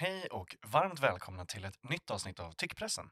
[0.00, 3.10] Hej och varmt välkomna till ett nytt avsnitt av Tyckpressen.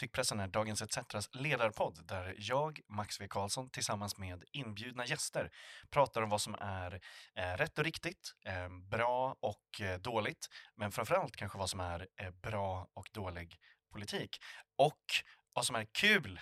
[0.00, 5.50] Tyckpressen är Dagens ETCs ledarpodd där jag, Max V Karlsson, tillsammans med inbjudna gäster
[5.90, 7.00] pratar om vad som är
[7.34, 12.06] eh, rätt och riktigt, eh, bra och eh, dåligt, men framförallt kanske vad som är
[12.20, 13.56] eh, bra och dålig
[13.92, 14.36] politik.
[14.78, 15.04] Och
[15.56, 16.40] vad som är kul.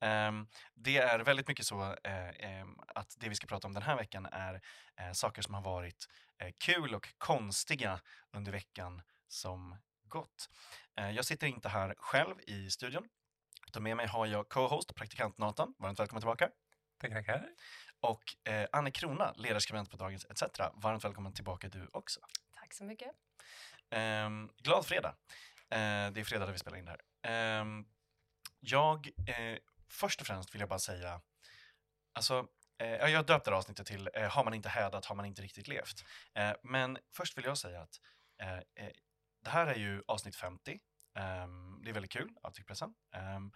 [0.00, 3.82] um, det är väldigt mycket så uh, um, att det vi ska prata om den
[3.82, 6.08] här veckan är uh, saker som har varit
[6.42, 8.00] uh, kul och konstiga
[8.32, 9.76] under veckan som
[10.08, 10.48] gått.
[10.94, 13.08] jag sitter inte här själv i studion,
[13.66, 15.74] utan med mig har jag co-host, praktikant Nathan.
[15.78, 16.50] Varmt välkommen tillbaka.
[17.00, 17.48] Tackar, tackar.
[18.00, 18.22] Och
[18.72, 20.60] Anne Krona, ledarskribent på Dagens ETC.
[20.74, 22.20] Varmt välkommen tillbaka du också.
[22.52, 23.10] Tack så mycket.
[23.90, 25.14] Um, glad fredag.
[25.68, 27.95] det är fredag när vi spelar in det här.
[28.68, 31.20] Jag, eh, först och främst vill jag bara säga,
[32.12, 35.42] alltså, eh, jag döpte det avsnittet till eh, Har man inte hädat har man inte
[35.42, 36.04] riktigt levt.
[36.34, 38.00] Eh, men först vill jag säga att
[38.42, 38.92] eh, eh
[39.44, 40.80] det här är ju avsnitt 50.
[41.14, 42.94] Ehm, det är väldigt kul av Tyckpressen.
[43.12, 43.52] Ehm,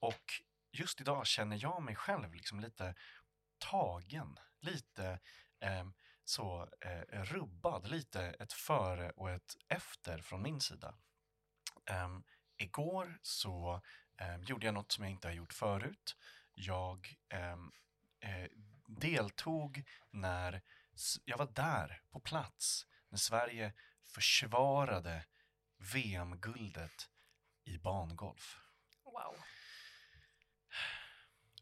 [0.00, 0.24] och
[0.72, 2.94] just idag känner jag mig själv liksom lite
[3.58, 5.20] tagen, lite
[5.60, 5.94] ehm,
[6.24, 10.94] så eh, rubbad, lite ett före och ett efter från min sida.
[12.56, 13.82] igår så
[14.18, 16.16] eh, gjorde jag något som jag inte har gjort förut.
[16.54, 17.72] Jag ehm,
[18.20, 18.50] eh,
[18.86, 20.62] deltog när
[21.24, 23.72] jag var där på plats när Sverige
[24.06, 25.24] försvarade
[25.94, 27.10] VM-guldet
[27.64, 28.58] i bangolf.
[29.04, 29.36] Wow.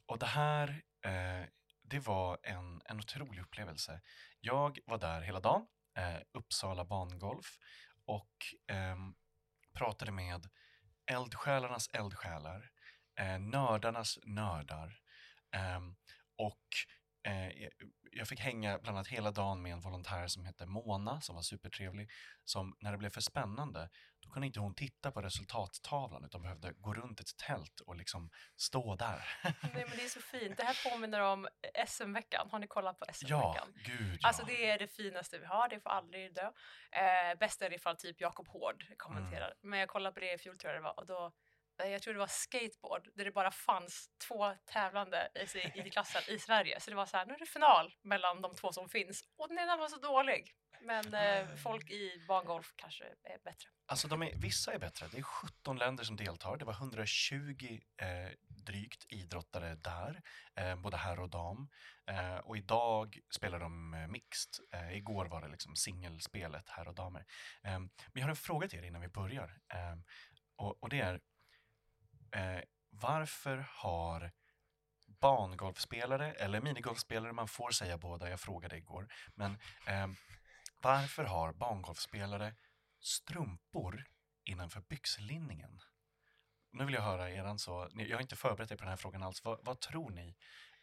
[0.07, 1.49] Och det här, eh,
[1.83, 4.01] det var en, en otrolig upplevelse.
[4.41, 7.59] Jag var där hela dagen, eh, Uppsala bangolf,
[8.05, 8.97] och eh,
[9.73, 10.49] pratade med
[11.07, 12.71] eldsjälarnas eldsjälar,
[13.19, 14.99] eh, nördarnas nördar.
[15.55, 15.81] Eh,
[16.39, 16.65] och
[18.11, 21.43] jag fick hänga bland annat hela dagen med en volontär som hette Mona som var
[21.43, 22.11] supertrevlig.
[22.45, 23.89] Som när det blev för spännande,
[24.21, 28.31] då kunde inte hon titta på resultattavlan utan behövde gå runt ett tält och liksom
[28.57, 29.29] stå där.
[29.43, 30.57] Nej men det är så fint.
[30.57, 31.49] Det här påminner om
[31.87, 32.49] SM-veckan.
[32.51, 33.73] Har ni kollat på SM-veckan?
[33.75, 34.29] Ja, gud ja.
[34.29, 36.51] Alltså det är det finaste vi har, det får aldrig dö.
[36.93, 39.47] Eh, bäst är det ifall typ Jakob Hård kommenterar.
[39.47, 39.71] Mm.
[39.71, 41.46] Men jag kollade på det i fjol tror jag det var och då Eh,
[41.79, 46.39] jag tror det var skateboard, där det bara fanns två tävlande i, i klassen i
[46.39, 46.81] Sverige.
[46.81, 49.25] Så det var så här, nu är det final mellan de två som finns.
[49.37, 50.55] Och den ena var så dålig.
[50.81, 53.69] Men eh, folk i bangolf kanske är bättre.
[53.87, 55.07] Alltså de är, vissa är bättre.
[55.13, 56.57] Det är 17 länder som deltar.
[56.57, 58.07] Det var 120 eh,
[58.49, 60.21] drygt idrottare där,
[60.55, 61.69] eh, både herr och dam.
[62.11, 64.51] Eh, och idag spelar de eh, mixed.
[64.73, 67.25] Eh, igår var det liksom singelspelet, herr och damer.
[67.63, 69.59] men jag har en fråga till er innan vi börjar.
[70.57, 71.21] och, och det är,
[72.33, 72.61] eh,
[72.91, 74.33] varför har
[75.21, 80.09] bangolfspelare eller minigolfspelare, man får säga båda, jag frågade igår, men eh,
[80.81, 82.55] varför har bangolfspelare
[83.01, 84.05] strumpor
[84.45, 85.81] innanför byxlinningen?
[86.73, 89.23] Nu vill jag höra eran så, jag har inte förberett er på den här frågan
[89.23, 90.37] alls, vad, vad tror ni?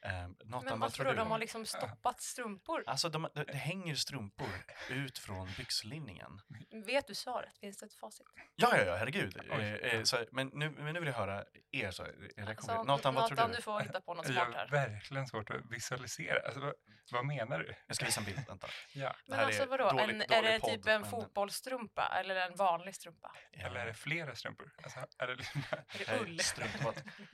[0.05, 0.27] Eh,
[0.65, 1.13] men vad tror du?
[1.13, 2.83] De har liksom stoppat strumpor?
[2.87, 4.47] Alltså, de, det, det hänger strumpor
[4.89, 6.41] ut från byxlinningen.
[6.85, 7.57] Vet du svaret?
[7.57, 8.27] Finns det ett facit?
[8.55, 9.39] Ja, ja, ja herregud.
[9.51, 11.91] Eh, eh, så, men, nu, men nu vill jag höra er.
[11.91, 12.07] Så,
[12.47, 13.55] alltså, Nathan, vad tror du?
[13.55, 14.67] du får hitta på något smart här.
[14.71, 16.39] Jag har verkligen svårt att visualisera.
[16.45, 16.73] Alltså, vad,
[17.11, 17.75] vad menar du?
[17.87, 18.67] Jag ska visa en bild, vänta.
[18.93, 19.15] ja.
[19.27, 23.31] Men alltså vadå, dålig, en, är det typ en fotbollsstrumpa eller en vanlig strumpa?
[23.51, 23.65] Ja.
[23.65, 24.71] Eller är det flera strumpor?
[24.83, 26.39] Alltså, är det, är det ull?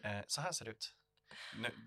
[0.04, 0.96] Eh, så här ser det ut.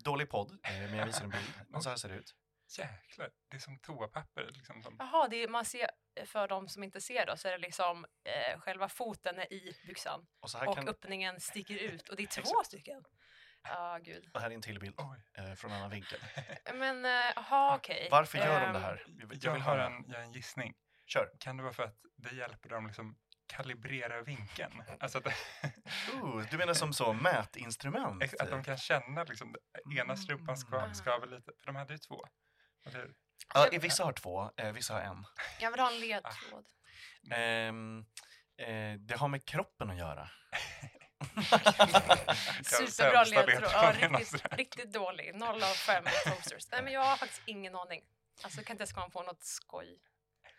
[0.03, 1.53] Dålig podd, eh, men jag visar en bild.
[1.69, 2.35] Men så här ser det ut.
[2.77, 4.51] Jäklar, det är som toapapper.
[4.53, 4.95] Liksom som...
[4.99, 5.89] Jaha, det är, man ser,
[6.25, 9.75] för de som inte ser då, så är det liksom eh, själva foten är i
[9.87, 10.87] byxan och, och kan...
[10.87, 13.03] öppningen sticker ut och det är två stycken.
[13.63, 14.29] Ja, oh, gud.
[14.33, 16.19] Och här är en till bild eh, från en annan vinkel.
[16.73, 17.03] Men,
[17.35, 17.95] jaha, eh, okej.
[17.95, 18.09] Okay.
[18.11, 19.05] Varför gör um, de det här?
[19.19, 20.73] Jag, vill jag har en, jag en gissning.
[21.05, 21.31] Kör.
[21.39, 23.17] Kan det vara för att det hjälper dem liksom
[23.47, 24.83] kalibrera vinkeln.
[24.99, 28.23] Alltså att, uh, du menar som så mätinstrument?
[28.39, 29.55] Att de kan känna liksom,
[29.97, 30.93] ena strumpan ska, mm.
[30.93, 32.25] skaver lite, för de hade ju två.
[32.85, 33.13] Eller?
[33.53, 35.25] Ja, vissa har två, eh, vissa har en.
[35.59, 36.65] Jag vill ha en ledtråd.
[37.69, 38.05] Um,
[38.57, 40.29] eh, det har med kroppen att göra.
[42.63, 43.69] Superbra ledtråd.
[43.73, 45.35] Ja, riktigt, riktigt dålig.
[45.35, 46.71] 0 av 5 toasters.
[46.71, 48.01] Nej, men jag har faktiskt ingen aning.
[48.43, 49.99] Alltså, jag kan inte ens komma på något skoj.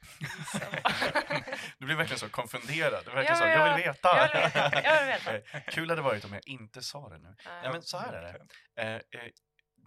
[1.79, 3.05] du blir verkligen så konfunderad.
[3.05, 4.17] Du verkligen ja, så, jag vill veta.
[4.17, 4.83] Jag vill veta.
[4.83, 5.61] Jag vill veta.
[5.71, 7.37] Kul hade det varit om jag inte sa det nu.
[7.45, 8.47] Nej, men så här är det.
[8.83, 9.31] Eh, eh,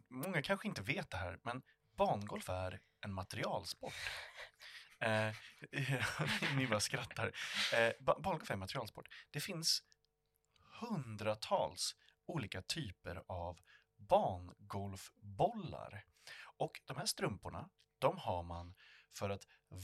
[0.09, 1.61] många kanske inte vet det här, men
[1.97, 3.93] bangolf är en materialsport.
[4.99, 5.31] Eh,
[6.55, 7.31] ni bara skrattar.
[7.73, 9.07] Eh, bangolf är en materialsport.
[9.31, 9.83] Det finns
[10.79, 13.57] hundratals olika typer av
[13.97, 16.03] bangolfbollar.
[16.57, 17.69] Och de här strumporna,
[17.99, 18.75] de har man
[19.17, 19.43] för att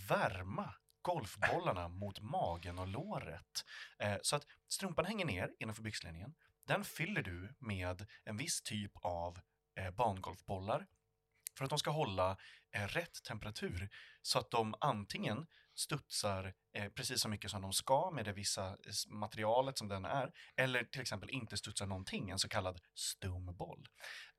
[0.10, 3.66] värma golfbollarna mot magen och låret.
[4.00, 6.36] Eh, så att strumpan hänger ner innanför byxlinningen.
[6.68, 9.40] Den fyller du med en viss typ av
[9.76, 10.88] eh, bangolfbollar
[11.58, 12.38] för att de ska hålla
[12.72, 13.90] eh, rätt temperatur
[14.22, 18.68] så att de antingen studsar eh, precis så mycket som de ska med det vissa
[18.68, 23.46] eh, materialet som den är eller till exempel inte studsar någonting, en så kallad stum
[23.46, 23.88] boll.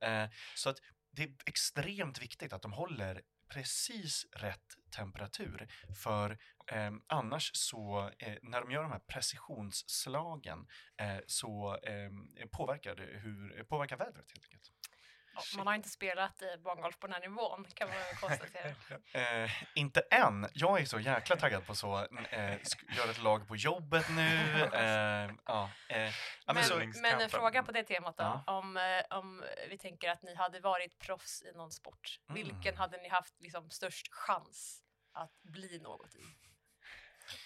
[0.01, 0.77] Eh, så att
[1.11, 5.67] det är extremt viktigt att de håller precis rätt temperatur
[6.03, 6.31] för
[6.71, 12.09] eh, annars så eh, när de gör de här precisionsslagen eh, så eh,
[12.51, 14.71] påverkar det hur, påverkar vädret helt enkelt.
[15.57, 17.97] Man har inte spelat eh, bangolf på den här nivån kan man
[18.29, 18.75] konstatera.
[19.43, 20.47] Eh, inte än.
[20.53, 21.97] Jag är så jäkla taggad på så,
[22.29, 22.57] eh,
[22.97, 24.25] göra ett lag på jobbet nu.
[24.73, 25.97] Eh, ja, eh,
[26.45, 27.29] men Men, en kampen.
[27.29, 28.23] fråga på det temat då.
[28.23, 28.43] Ja.
[28.57, 32.19] Om, eh, om vi tänker att ni hade varit proffs i någon sport.
[32.27, 32.77] Vilken Mm.
[32.77, 34.81] hade ni haft liksom, störst chans
[35.13, 36.23] att bli något i?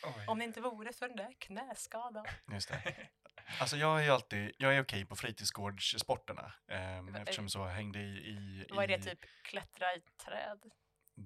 [0.03, 0.25] Oj.
[0.27, 2.25] Om det inte vore för den där knäskadan.
[2.51, 2.95] just det.
[3.59, 8.03] Alltså jag är ju alltid, jag är okej på fritidsgårdssporterna eh, eftersom så hängde i,
[8.03, 10.59] i, Vad är det i typ klättra i träd?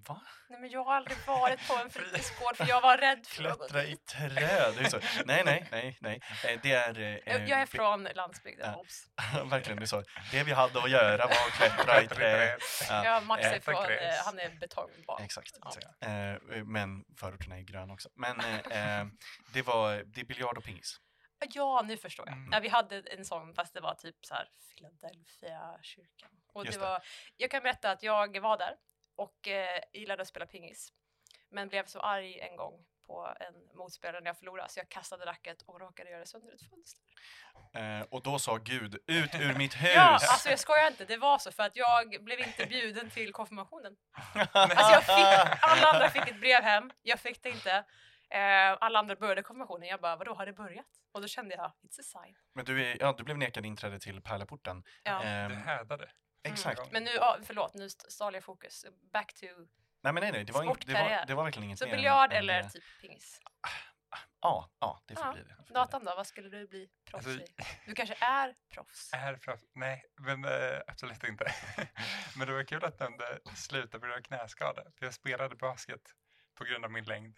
[0.08, 0.22] Va?
[0.50, 3.84] Nej men jag har aldrig varit på en fritidsgård för jag var rädd för Klättra
[3.84, 4.06] i dit.
[4.06, 4.74] träd?
[4.78, 5.00] Det är så.
[5.26, 6.22] Nej, nej, nej, nej.
[6.48, 7.00] Eh, Det är...
[7.00, 8.76] eh, Jag jag är från landsbygden, Ja.
[8.80, 9.06] obs.
[9.52, 10.04] Verkligen, det är så.
[10.32, 12.60] Det vi hade att göra var att klättra i träd.
[12.90, 13.90] Ja, Ja, Max är eh, från, eh,
[14.26, 15.24] han är betongbarn.
[15.24, 15.52] Exakt.
[15.62, 15.68] Ja.
[15.78, 16.04] exakt.
[16.04, 18.10] Eh, men förorterna är gröna också.
[18.16, 19.06] Men eh,
[19.54, 21.00] det var det är biljard och pingis.
[21.50, 22.38] Ja, nu förstår jag.
[22.38, 22.50] Mm.
[22.52, 26.30] Ja, vi hade en sån fast det var typ så här Philadelphia kyrkan.
[26.54, 26.86] Och det Just det.
[26.86, 27.04] var,
[27.38, 28.76] jag kan berätta att jag var där
[29.16, 30.94] och eh, gillade att spela pingis.
[31.50, 35.26] Men blev så arg en gång på en motspelare när jag förlorade så jag kastade
[35.26, 37.04] racket och råkade göra sönder ett fönster.
[37.74, 39.92] Eh, och då sa Gud, ut ur mitt hus!
[39.96, 43.34] Ja, alltså jag skojar inte, det var så för att jag blev inte bjuden till
[43.34, 43.96] konfirmationen.
[44.54, 47.84] Alltså fick, alla andra fick ett brev hem, jag fick det inte.
[48.30, 50.86] Eh, alla andra började konfirmationen, jag bara vadå har det börjat?
[51.14, 52.36] Och då kände jag, it's a sign.
[52.54, 54.84] Men du, är, ja, du blev nekad inträde till Pärleporten.
[55.04, 55.24] Ja.
[55.24, 56.12] Ehm, Du hädade.
[56.44, 56.92] exakt.
[56.92, 58.86] Men nu, ja, förlåt, nu st- stal jag fokus.
[59.14, 59.46] Back to,
[60.02, 61.96] Nej, men nej, nej, det var, in, det var, det var verkligen inget så mer
[61.96, 62.70] biljard än eller det.
[62.70, 63.40] typ pingis?
[64.42, 65.34] Ja, ja, det får Ja.
[65.34, 65.56] bli det.
[65.56, 67.48] får bli Nathan då, vad skulle du bli proffs Alltså, i?
[67.86, 69.14] Du kanske är proffs?
[69.14, 69.64] Är proffs?
[69.76, 71.46] Nej, men eh, absolut inte.
[72.38, 74.84] men det var kul att du nämnde sluta på grund av knäskada.
[74.98, 76.02] För jag spelade basket
[76.56, 77.38] på grund av min längd.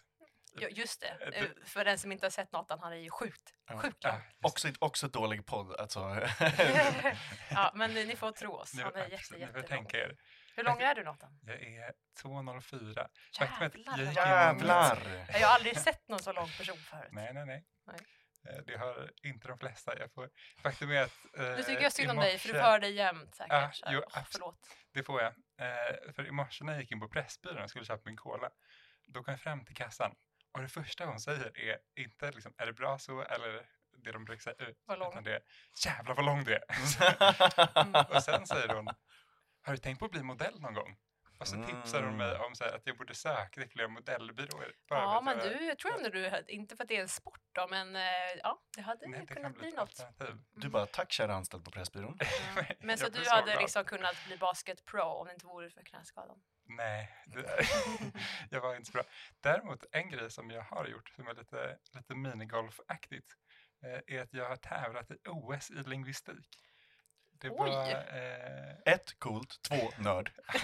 [0.60, 1.06] Ja, just det.
[1.36, 4.20] Eh, Eh, För den som inte har sett Nathan, han är ju sjukt, sjukt Ja,
[4.42, 5.98] Också, också dålig podd, alltså.
[7.50, 8.80] ja, men ni ni får tro oss.
[8.82, 9.64] Han är jätte, jättelång.
[9.68, 10.16] tänka er.
[10.56, 11.38] Hur lång är du Nathan?
[11.42, 11.92] Jag är
[12.22, 13.08] 2,04.
[13.38, 14.16] Faktum är att Jävlar!
[14.16, 15.26] jag Jävlar!
[15.40, 17.08] Jag har aldrig sett någon så lång person förut.
[17.12, 17.64] Nej, nej, nej.
[17.86, 17.96] Nej.
[18.48, 19.98] Eh, Det har inte de flesta.
[19.98, 20.30] Jag får...
[20.62, 21.12] Faktum är att...
[21.38, 23.52] Eh, tycker jag synd om dig, för du för dig jämt säkert.
[23.52, 23.72] Här.
[23.88, 24.28] jo, absolut.
[24.32, 24.68] förlåt.
[24.92, 25.32] Det får jag.
[25.58, 28.50] Eh, för i morse när jag gick in på Pressbyrån och skulle köpa min cola,
[29.06, 30.14] då kom jag fram till kassan
[30.56, 33.66] och det första hon säger är inte liksom, är det bra så eller
[33.96, 35.42] det de brukar säga, ut, utan det är
[35.84, 36.64] jävlar vad lång du är.
[38.16, 38.88] Och sen säger hon,
[39.62, 40.96] har du tänkt på att bli modell någon gång?
[41.38, 42.42] Och så tipsar hon mig Mm.
[42.46, 44.72] om så här, att jag borde söka till flera modellbyråer.
[44.88, 47.40] bara Ja, men du, jag tror ändå du, inte för att det är en sport
[47.52, 48.02] då, men eh,
[48.42, 49.78] ja, det hade Nej, det kunnat bli bli något.
[49.80, 50.36] alternativ.
[50.54, 52.18] Du bara, tack kära anställd på Pressbyrån.
[52.56, 52.62] Ja.
[52.80, 53.60] Men så du blir hade glad.
[53.62, 56.42] liksom kunnat bli basket pro om det inte vore för knäskadan?
[56.68, 57.66] Nej, det,
[58.50, 59.02] jag var inte så bra.
[59.40, 63.32] Däremot en grej som jag har gjort som är lite, lite minigolfaktigt
[63.84, 66.48] eh, är att jag har tävlat i OS i lingvistik.
[67.40, 67.66] Det var...
[67.68, 69.62] Eh, Ett, coolt.
[69.62, 70.30] Två, nörd.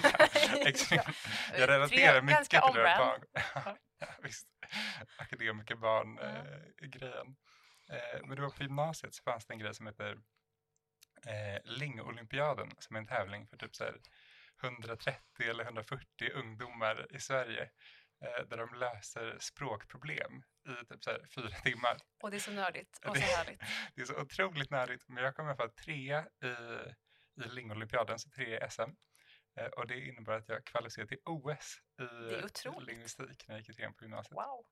[1.59, 3.21] jag relaterar Tre- mycket till det barn.
[3.99, 4.47] ja, visst.
[5.17, 7.37] Akademikerbarn-grejen.
[7.91, 10.11] Eh, men det var på gymnasiet så fanns det en grej som heter
[11.26, 13.97] eh, Lingolympiaden som är en tävling för typ så här
[14.62, 17.69] 130 eller 140 ungdomar i Sverige eh,
[18.23, 21.97] där de löser språkproblem i typ så här fyra timmar.
[22.23, 23.61] Och det är så nördigt och Det- så härligt.
[23.95, 26.47] Det är så otroligt nördigt, men jag kom i alla fall trea i,
[27.45, 28.91] i Lingolympiaden, så trea i SM.
[29.57, 31.76] Eh, och det innebär att jag kvalificerade till OS
[32.81, 34.37] i lingvistik när jag gick i trean på gymnasiet.
[34.37, 34.64] Wow.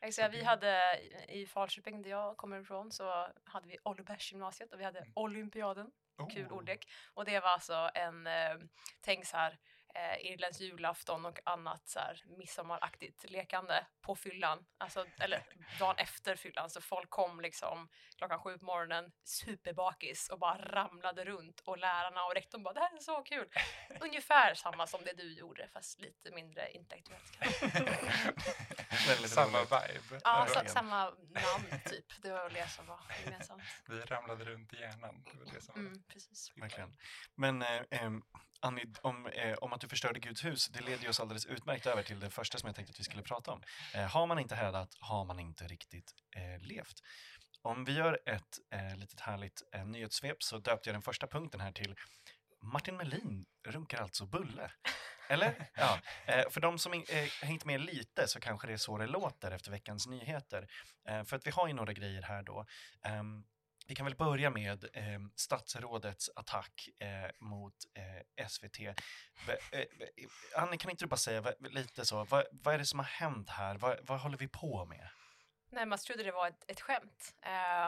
[0.00, 4.80] Jag säga, vi hade i Falköping där jag kommer ifrån så hade vi Ollebergsgymnasiet och
[4.80, 5.12] vi hade Mm.
[5.16, 5.90] Olympiaden.
[6.34, 6.52] Kul Oh.
[6.52, 6.88] ordlek.
[7.14, 8.56] Och det var alltså en, eh,
[9.00, 9.58] tänk så här,
[9.94, 14.66] eh, Irlands julafton och annat så här midsommaraktigt lekande på fyllan.
[14.78, 15.42] Alltså, eller
[15.78, 16.70] dagen efter fyllan.
[16.70, 22.24] Så folk kom liksom klockan sju på morgonen superbakis och bara ramlade runt och lärarna
[22.24, 23.48] och rektorn bara det här är så kul.
[24.00, 27.38] Ungefär samma som det du gjorde fast lite mindre intellektuellt.
[29.08, 30.20] Väldigt Samma vibe.
[30.24, 32.22] Ja, så, samma namn typ.
[32.22, 33.62] Det var väl det som var gemensamt.
[33.88, 35.24] Vi ramlade runt i hjärnan.
[35.24, 36.52] Det var det som var Mm, precis.
[36.56, 36.96] Verkligen.
[37.34, 38.10] Men eh,
[38.60, 41.86] Annie, om, eh, om att du förstörde Guds hus, det leder ju oss alldeles utmärkt
[41.86, 43.62] över till det första som jag tänkte att vi skulle prata om.
[43.94, 47.02] Eh, har man inte hädat har man inte riktigt eh, levt.
[47.62, 51.60] Om vi gör ett eh, litet härligt eh, nyhetssvep så döpte jag den första punkten
[51.60, 51.94] här till
[52.62, 54.70] Martin Melin runkar alltså bulle.
[55.28, 55.68] Eller?
[55.74, 55.98] Ja.
[56.26, 57.02] Eh, för de som eh,
[57.42, 60.68] hängt med lite så kanske det är så det låter efter veckans nyheter.
[61.08, 62.66] Eh, för att vi har ju några grejer här då.
[63.86, 68.78] Vi kan väl börja med eh, statsrådets attack eh, mot eh, SVT.
[69.46, 69.86] Be, eh, eh,
[70.62, 73.06] Annie, kan inte du bara säga va, lite så, vad, vad är det som har
[73.06, 73.78] hänt här?
[73.78, 75.08] Vad, vad håller vi på med?
[75.70, 77.34] Nej, man trodde det var ett, ett skämt.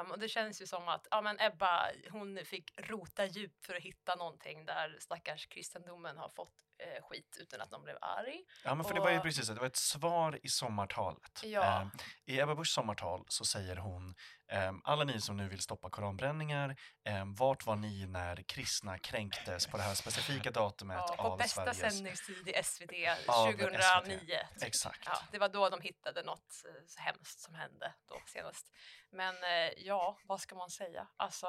[0.04, 3.74] Um, och det känns ju som att ja, men Ebba hon fick rota djupt för
[3.74, 8.44] att hitta någonting där stackars kristendomen har fått eh, skit utan att de blev arg.
[8.64, 11.40] Ja, men för det var ju precis det, det var ett svar i sommartalet.
[11.42, 11.80] Ja.
[11.82, 11.88] Eh,
[12.24, 14.14] I Ebba Buschs sommartal så säger hon,
[14.48, 19.66] eh, alla ni som nu vill stoppa koranbränningar, eh, vart var ni när kristna kränktes
[19.66, 21.94] på det här specifika datumet Ja, på av bästa Sveriges...
[21.94, 22.92] sändningstid i SVT
[23.28, 24.38] Av 2009.
[24.62, 25.02] Exakt.
[25.06, 28.72] Ja, det var då de hittade något eh, så hemskt som hände då senast.
[29.10, 31.08] Men eh, ja, vad ska man säga?
[31.16, 31.46] Alltså,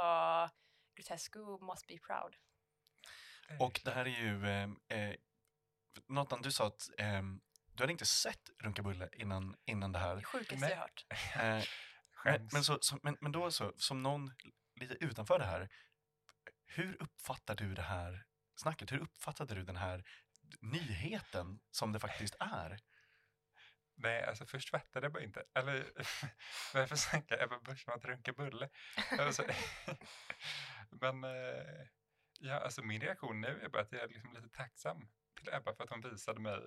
[0.96, 2.36] Grotesco must be proud.
[3.60, 5.16] Och det här är ju, eh, eh,
[6.08, 7.22] Nathan, du sa att eh,
[7.74, 10.16] du hade inte sett Runkabulle innan, innan det här.
[10.16, 11.06] Det sjukaste jag hört.
[12.26, 14.34] Eh, men, så, så, men, men då så, som någon
[14.76, 15.70] lite utanför det här,
[16.66, 18.26] hur uppfattar du det här
[18.56, 18.92] snacket?
[18.92, 20.04] Hur uppfattade du den här
[20.62, 22.80] nyheten som det faktiskt är?
[23.96, 25.44] Nej, alltså först fattade jag bara inte.
[25.56, 25.92] Eller
[26.74, 28.70] varför snackar Ebba Busch om att runka bulle?
[29.20, 29.44] Alltså,
[31.02, 31.88] men eh,
[32.40, 35.08] ja, alltså min reaktion nu är bara att jag är liksom lite tacksam
[35.40, 36.60] till Ebba för att hon visade mig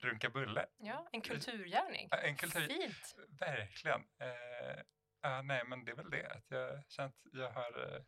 [0.00, 0.66] runka bulle.
[0.78, 2.08] Ja, en kulturgärning.
[2.10, 3.14] Ja, En kultur, Fint.
[3.40, 4.00] verkligen.
[4.18, 4.82] Eh,
[5.20, 8.02] ja, nej, men det är väl det att jag känt jag har eh,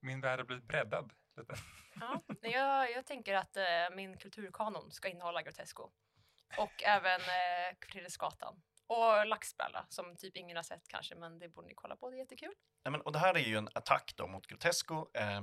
[0.00, 1.54] min värld har blivit breddad lite.
[2.00, 2.22] Ja.
[2.40, 5.90] Jag, jag tänker att eh, min kulturkanon ska innehålla Grotesco.
[6.58, 8.62] Och även eh, Fridhemsgatan.
[8.92, 12.16] Och Laxbralla, som typ ingen har sett kanske, men det borde ni kolla på, det
[12.16, 12.52] är jättekul.
[12.82, 15.40] Ja, men, och det här är ju en attack då mot Grotesco eh,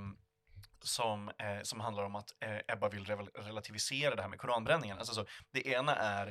[0.82, 4.98] som, eh, som handlar om att eh, Ebba vill re relativisera det här med koranbränningen.
[4.98, 6.28] Alltså, så, det ena är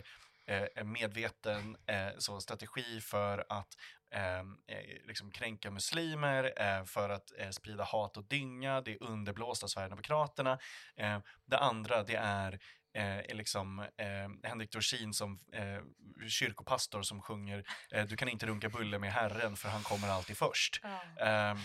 [0.47, 3.77] eh, en medveten eh, så, strategi för att
[4.11, 8.81] ehm, eh, liksom kränka muslimer, eh, för att eh, sprida hat och dynga.
[8.81, 10.59] Det är underblåst av Sverigedemokraterna.
[10.97, 12.59] Eh, det andra, det är
[12.95, 15.81] eh, liksom eh, Henrik Dorsin som eh,
[16.29, 20.37] kyrkopastor som sjunger eh, Du kan inte runka bulle med Herren för han kommer alltid
[20.37, 20.81] först.
[21.21, 21.59] Ehm,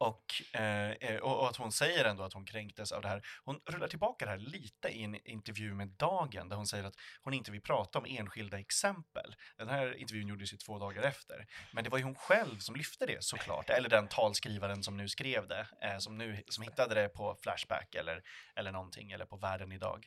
[0.00, 3.22] och, eh, eh, och, och att hon säger ändå att hon kränktes av det här.
[3.44, 6.94] Hon rullar tillbaka det här lite i en intervju med Dagen där hon säger att
[7.22, 9.36] hon inte vill prata om enskilda exempel.
[9.56, 11.46] Den här intervjun gjordes ju två dagar efter.
[11.72, 13.70] Men det var ju hon själv som lyfte det såklart.
[13.70, 17.94] Eller den talskrivaren som nu skrev det, eh, som, nu, som hittade det på Flashback
[17.94, 18.22] eller,
[18.56, 20.06] eller någonting, eller på Världen idag.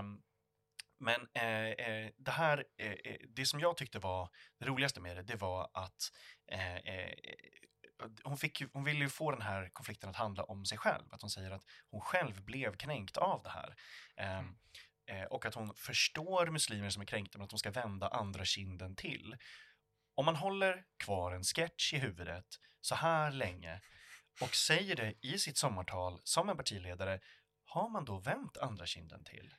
[0.00, 0.22] Um,
[0.98, 5.16] men eh, eh, det här, eh, eh, det som jag tyckte var det roligaste med
[5.16, 6.12] det, det var att
[6.52, 6.76] eh,
[8.24, 11.04] hon, fick ju, hon ville ju få den här konflikten att handla om sig själv.
[11.14, 13.74] Att hon säger att hon själv blev kränkt av det här.
[14.16, 14.56] Ehm,
[15.08, 15.22] Mm.
[15.22, 18.44] eh, och att hon förstår muslimer som är kränkta men att de ska vända andra
[18.44, 19.36] kinden till.
[20.14, 22.46] Om man håller kvar en sketch i huvudet
[22.80, 23.80] så här länge
[24.40, 27.20] och säger det i sitt sommartal som en partiledare,
[27.64, 29.54] har man då vänt andra kinden till?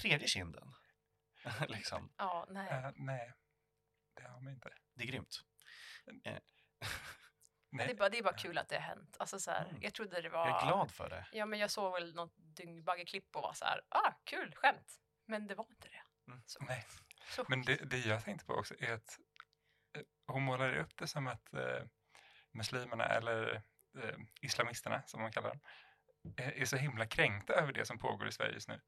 [0.00, 0.74] Tredje kinden?
[1.68, 2.12] liksom.
[2.18, 2.68] Ja, nej.
[2.70, 3.32] Eh, nej,
[4.14, 4.70] det har man inte.
[4.94, 5.42] Det är grymt.
[7.70, 7.86] Nej.
[7.86, 9.16] Det, är bara, det är bara kul att det har hänt.
[9.18, 9.82] Alltså, så här, Mm.
[9.82, 10.48] Jag trodde det var...
[10.48, 11.26] Jag är glad för det.
[11.32, 15.00] Ja, men jag såg väl något dyngbagge-klipp och var så här, ah, kul, skämt.
[15.26, 16.30] Men det var inte det.
[16.32, 16.42] Mm.
[16.46, 16.86] Så, Nej.
[17.30, 19.18] så Men det, det jag tänkte på också är att
[19.96, 21.84] eh, hon målar upp det som att eh,
[22.52, 23.62] muslimerna, eller
[24.02, 25.60] eh, islamisterna som man kallar dem,
[26.38, 28.80] eh, är så himla kränkta över det som pågår i Sverige just nu.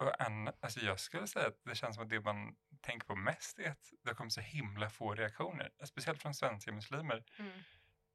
[0.00, 3.16] Och Anna, alltså jag skulle säga att det känns som att det man tänker på
[3.16, 7.24] mest är att det kommit så himla få reaktioner, speciellt från svenska muslimer.
[7.38, 7.60] Mm.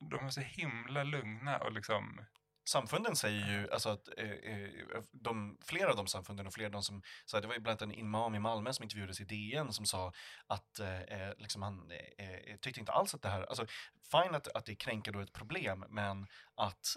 [0.09, 2.25] De är så himla lugna och liksom,
[2.67, 4.69] Samfunden säger ju, alltså att eh, eh,
[5.11, 7.61] de, flera av de samfunden och flera av de som, så här, det var ju
[7.61, 10.13] bland annat en imam i Malmö som intervjuades i DN som sa
[10.47, 13.65] att eh, eh, liksom han eh, eh, tyckte inte alls att det här, alltså
[14.11, 16.95] fine att, att det kränker då ett problem, men att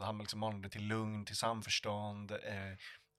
[0.00, 2.32] han liksom manade till lugn, till samförstånd,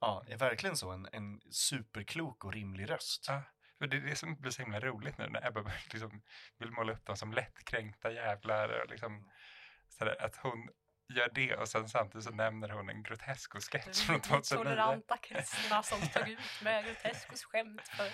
[0.01, 3.25] ja, är verkligen så, en, en superklok och rimlig röst.
[3.27, 3.44] Ja.
[3.81, 6.21] För det är det som blir så himla roligt nu när Ebba liksom
[6.57, 9.29] vill måla upp dem som lättkränkta jävlar och liksom
[9.88, 10.69] sådär, att hon
[11.15, 14.63] gör det och sen samtidigt så nämner hon en Grotesco-sketch från 2009.
[14.63, 18.10] Toleranta kristna som stod ut med Grotescos skämt för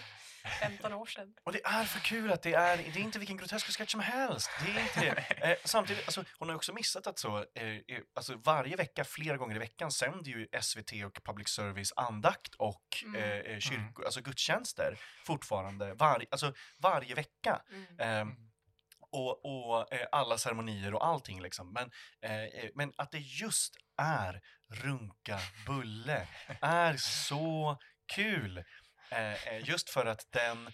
[0.59, 1.33] 15 år sedan.
[1.43, 3.99] Och det är för kul att det är, det är inte vilken grotesk sketch som
[3.99, 4.49] helst.
[4.65, 5.23] Det är inte det.
[5.47, 7.81] Eh, samtidigt, alltså, hon har också missat att så, eh, eh,
[8.15, 12.83] alltså varje vecka, flera gånger i veckan sänder ju SVT och Public Service andakt och
[13.03, 13.15] Mm.
[13.15, 17.61] eh, eh, kyrko, alltså gudstjänster fortfarande, var, alltså varje vecka.
[17.99, 18.35] Mm.
[19.11, 21.73] Och och eh, alla ceremonier och allting liksom.
[21.73, 24.41] Men, eh, eh, men att det just är
[24.83, 26.27] runka bulle
[26.61, 27.77] är så
[28.15, 28.63] kul.
[29.11, 30.67] Eh, eh, just för att den,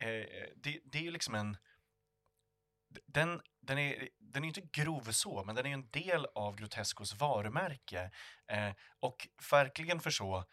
[0.00, 1.56] eh, det, det är ju liksom en,
[3.06, 7.14] den, den, är, den är inte grov så, men den är en del av Grotescos
[7.14, 8.10] varumärke.
[8.48, 10.44] Eh, och verkligen för så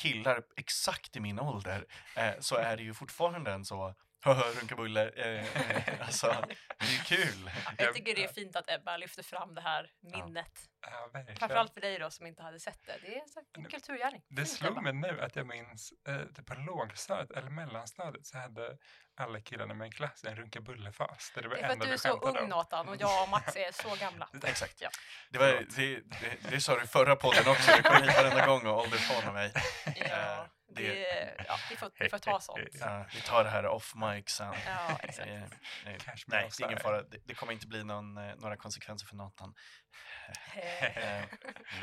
[0.00, 1.86] killar exakt i min ålder
[2.16, 5.08] eh, så är det ju fortfarande en så Haha, runkabulle.
[5.08, 6.44] Eh, eh, alltså,
[6.78, 7.50] det är kul.
[7.78, 10.52] Jag tycker det är fint att Ebba lyfter fram det här minnet.
[10.80, 11.38] Ja, verkligen.
[11.38, 12.98] Framförallt för dig då som inte hade sett det.
[13.02, 13.22] Det är
[13.52, 14.22] en kulturgärning.
[14.28, 18.78] Det slog mig nu att jag minns eh, typ på lågstadiet eller mellanstadiet så hade
[19.20, 21.32] alla killarna i min klass en runkabullefas.
[21.34, 22.48] Det var Det det är för att du är så ung om.
[22.48, 24.28] Nathan och jag och Max är så gamla.
[24.44, 24.80] Exakt.
[24.80, 24.90] Ja.
[25.30, 27.72] Det, var, det, det, det sa du i förra podden också.
[27.76, 29.52] Du kom hit varenda gång och åldershånar mig.
[29.96, 32.58] Ja, det- det, ja, vi, får, vi får ta sånt.
[32.72, 34.54] Ja, vi tar det här off mic sen.
[34.66, 35.28] Ja, exakt.
[35.28, 35.48] Eh, me
[35.84, 37.02] nej, det är ingen fara.
[37.02, 39.54] Det, det kommer inte bli någon, eh, några konsekvenser för Nathan.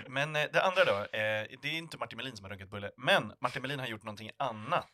[0.07, 1.17] Men det andra då, det
[1.63, 4.89] är inte Martin Melin som har runkat bulle, men Martin Melin har gjort någonting annat.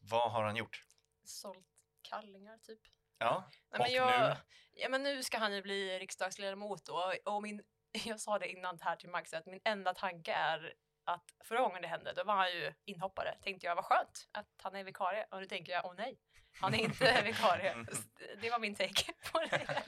[0.00, 0.82] Vad har han gjort?
[1.26, 1.66] Sålt
[2.04, 2.80] kallingar typ.
[3.18, 4.36] Ja, Nej, Och men jag, nu?
[4.72, 7.62] Ja, men nu ska han ju bli riksdagsledamot då, och min,
[8.04, 10.74] jag sa det innan här till Max att min enda tanke är
[11.06, 13.38] att förra gången det hände, då var han ju inhoppare.
[13.42, 15.26] Tänkte jag, vad skönt att han är vikarie.
[15.30, 16.18] Och nu tänker jag, åh nej,
[16.60, 17.72] han är inte vikarie.
[17.72, 17.86] Mm.
[18.40, 19.82] Det var min take på det hela.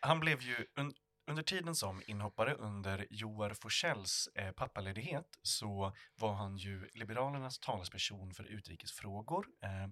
[0.00, 0.94] han blev ju un,
[1.30, 8.34] under tiden som inhoppare under Joar Forsells eh, pappaledighet så var han ju Liberalernas talesperson
[8.34, 9.88] för utrikesfrågor eh,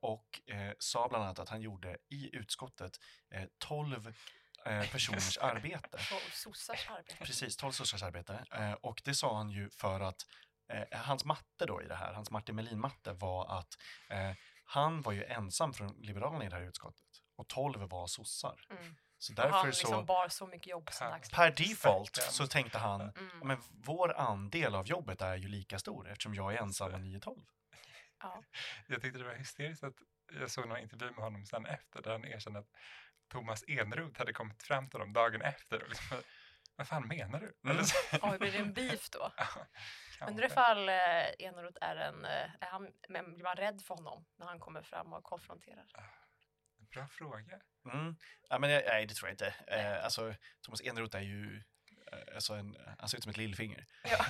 [0.00, 4.14] och eh, sa bland annat att han gjorde i utskottet eh, 12
[4.66, 5.98] eh, personers arbete.
[6.32, 7.16] Sossars arbete.
[7.24, 8.44] Precis, 12 sossars arbete.
[8.52, 10.26] Eh, och det sa han ju för att
[10.72, 13.78] eh, hans matte då i det här, hans Martin Melin-matte var att
[14.10, 14.32] eh,
[14.64, 18.66] han var ju ensam från Liberalerna i det här utskottet och 12 var sossar.
[18.70, 18.96] Mm.
[19.18, 21.06] Så därför han liksom så, bar så mycket jobb Ja.
[21.06, 21.36] axlar.
[21.50, 23.12] per default så tänkte han, Mm.
[23.40, 27.00] "Ja, men vår andel av jobbet är ju lika stor eftersom jag är ensam och
[27.00, 27.46] 9-12.
[28.20, 28.42] Ja.
[28.86, 29.96] Jag tyckte det var hysteriskt att
[30.32, 32.70] jag såg någon intervju med honom sen efter där han erkände att
[33.28, 36.16] Thomas Eneroth hade kommit fram till dem dagen efter och liksom,
[36.76, 37.46] vad fan menar du?
[37.46, 37.76] Mm.
[37.76, 39.32] Eller så, Oj, blir det en beef då?
[40.20, 43.94] ja, Undrar ifall eh, Eneroth är en, eh, är han, men blir man rädd för
[43.94, 45.86] honom när han kommer fram och konfronterar?
[46.92, 47.60] Bra fråga.
[47.92, 48.16] Mm.
[48.48, 49.54] Ja, men, nej, det tror jag inte.
[49.66, 51.62] Eh, alltså, Thomas Eneroth är ju
[52.34, 53.84] alltså en, han ser ut som ett lillfinger.
[54.04, 54.16] Ja.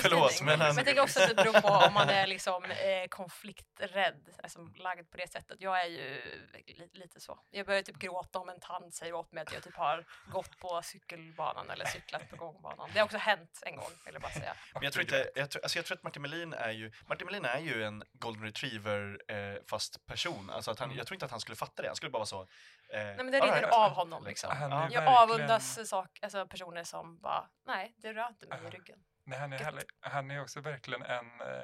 [0.00, 2.64] Förlåt, men men, han- jag tänker också att det beror på om man är liksom,
[2.64, 5.56] eh, konflikträdd, alltså lagd på det sättet.
[5.60, 6.22] Jag är ju
[6.66, 7.38] li, lite så.
[7.50, 10.58] Jag börjar typ gråta om en tant säger åt mig att jag typ har gått
[10.58, 12.90] på cykelbanan eller cyklat på gångbanan.
[12.92, 14.54] Det har också hänt en gång, vill jag bara säga.
[14.74, 17.26] Men jag tror, inte, jag, tror, alltså jag tror att Martin Melin är ju, Martin
[17.26, 20.50] Melin är ju en golden retriever eh, fast person.
[20.50, 20.98] Alltså att han, Mm.
[20.98, 21.88] Jag tror inte att han skulle fatta det.
[21.88, 22.46] Han skulle bara vara så.
[22.94, 24.56] Eh, Nej men det "All rinner right." av honom liksom.
[24.56, 24.82] Han är Ja.
[24.82, 28.98] Jag verkligen- avundas sak, alltså personer som bara, nej det rör inte mig i ryggen.
[29.26, 29.64] Nej, han, är Gött.
[29.66, 31.62] heller, han är också verkligen en, eh,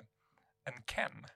[0.64, 1.26] en Ken.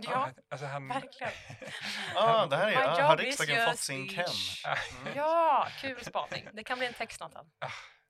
[0.00, 1.32] Ja, alltså han, verkligen.
[2.14, 4.62] Ah, det här är, ah, job har is riksdagen fått sin speech.
[4.62, 4.76] Ken?
[5.00, 5.12] Mm.
[5.16, 6.48] Ja, kul spaning.
[6.52, 7.50] Det kan bli en text Nathan.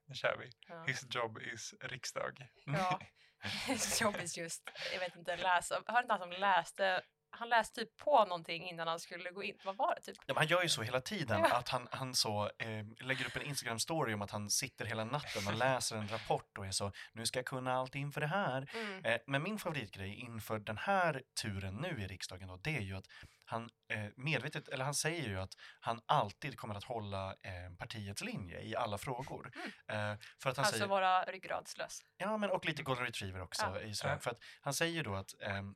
[0.07, 0.49] Nu kör vi.
[0.67, 0.83] Ja.
[0.83, 2.47] His job is riksdag.
[2.65, 2.99] Ja.
[3.67, 5.83] His jobb är just, jag vet inte, läsa.
[5.87, 9.57] Hörde inte han som läste, han läste typ på någonting innan han skulle gå in.
[9.65, 10.17] Vad var det typ?
[10.25, 11.55] Ja, han gör ju så hela tiden, Ja.
[11.57, 15.47] att han, han så, eh, lägger upp en Instagram-story om att han sitter hela natten
[15.47, 18.69] och läser en rapport och är så, nu ska jag kunna allt inför det här.
[18.73, 19.05] Mm.
[19.05, 22.95] Eh, men min favoritgrej inför den här turen nu i riksdagen då, det är ju
[22.97, 23.05] att
[23.45, 28.21] han eh, medvetet, eller han säger ju att han alltid kommer att hålla eh, partiets
[28.23, 29.51] linje i alla frågor.
[29.87, 29.95] Eh,
[30.41, 32.01] för att han Alltså säger, vara ryggradslös.
[32.17, 33.65] ja men och lite golden retriever också.
[33.65, 33.81] Ja.
[33.81, 34.19] I Ja.
[34.19, 35.75] För att han säger då att ehm,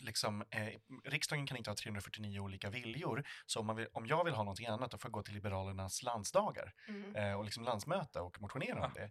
[0.00, 0.68] liksom, eh,
[1.04, 4.42] riksdagen kan inte ha 349 olika viljor, så om, man vill, om jag vill ha
[4.42, 7.16] någonting annat då får jag gå till Liberalernas landsdagar Mm.
[7.16, 9.10] eh, och liksom landsmöte och motionera om det.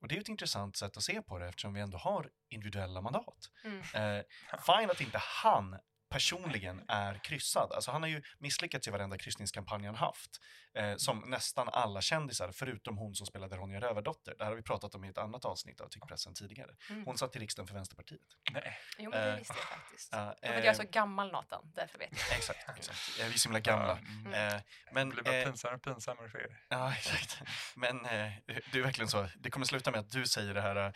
[0.00, 3.00] Och det är ett intressant sätt att se på det eftersom vi ändå har individuella
[3.00, 3.50] mandat.
[3.64, 3.78] Mm.
[3.80, 4.24] Eh,
[4.66, 5.78] fine att inte han
[6.14, 7.72] personligen är kryssad.
[7.72, 10.30] Alltså han har ju misslyckats i varenda kryssningskampanj han haft.
[10.74, 14.34] Eh, som nästan alla kändisar, förutom hon som spelade Ronja Rövardotter.
[14.38, 16.70] Det här har vi pratat om i ett annat avsnitt av Tyckpressen tidigare.
[16.90, 17.04] Mm.
[17.06, 18.20] Hon satt i riksdagen för Vänsterpartiet.
[18.52, 18.78] Nej.
[18.98, 20.14] Jo, men det Eh, visste jag faktiskt.
[20.14, 22.36] Vet, eh, jag är så gammal Nathan, därför vet jag.
[22.38, 22.98] Exakt, exakt.
[23.20, 23.98] Eh, Vi är så himla gamla.
[23.98, 24.26] Mm.
[24.34, 26.60] Eh, Det men, blir bara eh, pinsammare och pinsammare för er.
[26.68, 27.42] Ja, exakt.
[27.76, 28.32] Men eh,
[28.72, 29.28] det är verkligen så.
[29.36, 30.92] Det kommer sluta med att du säger det här.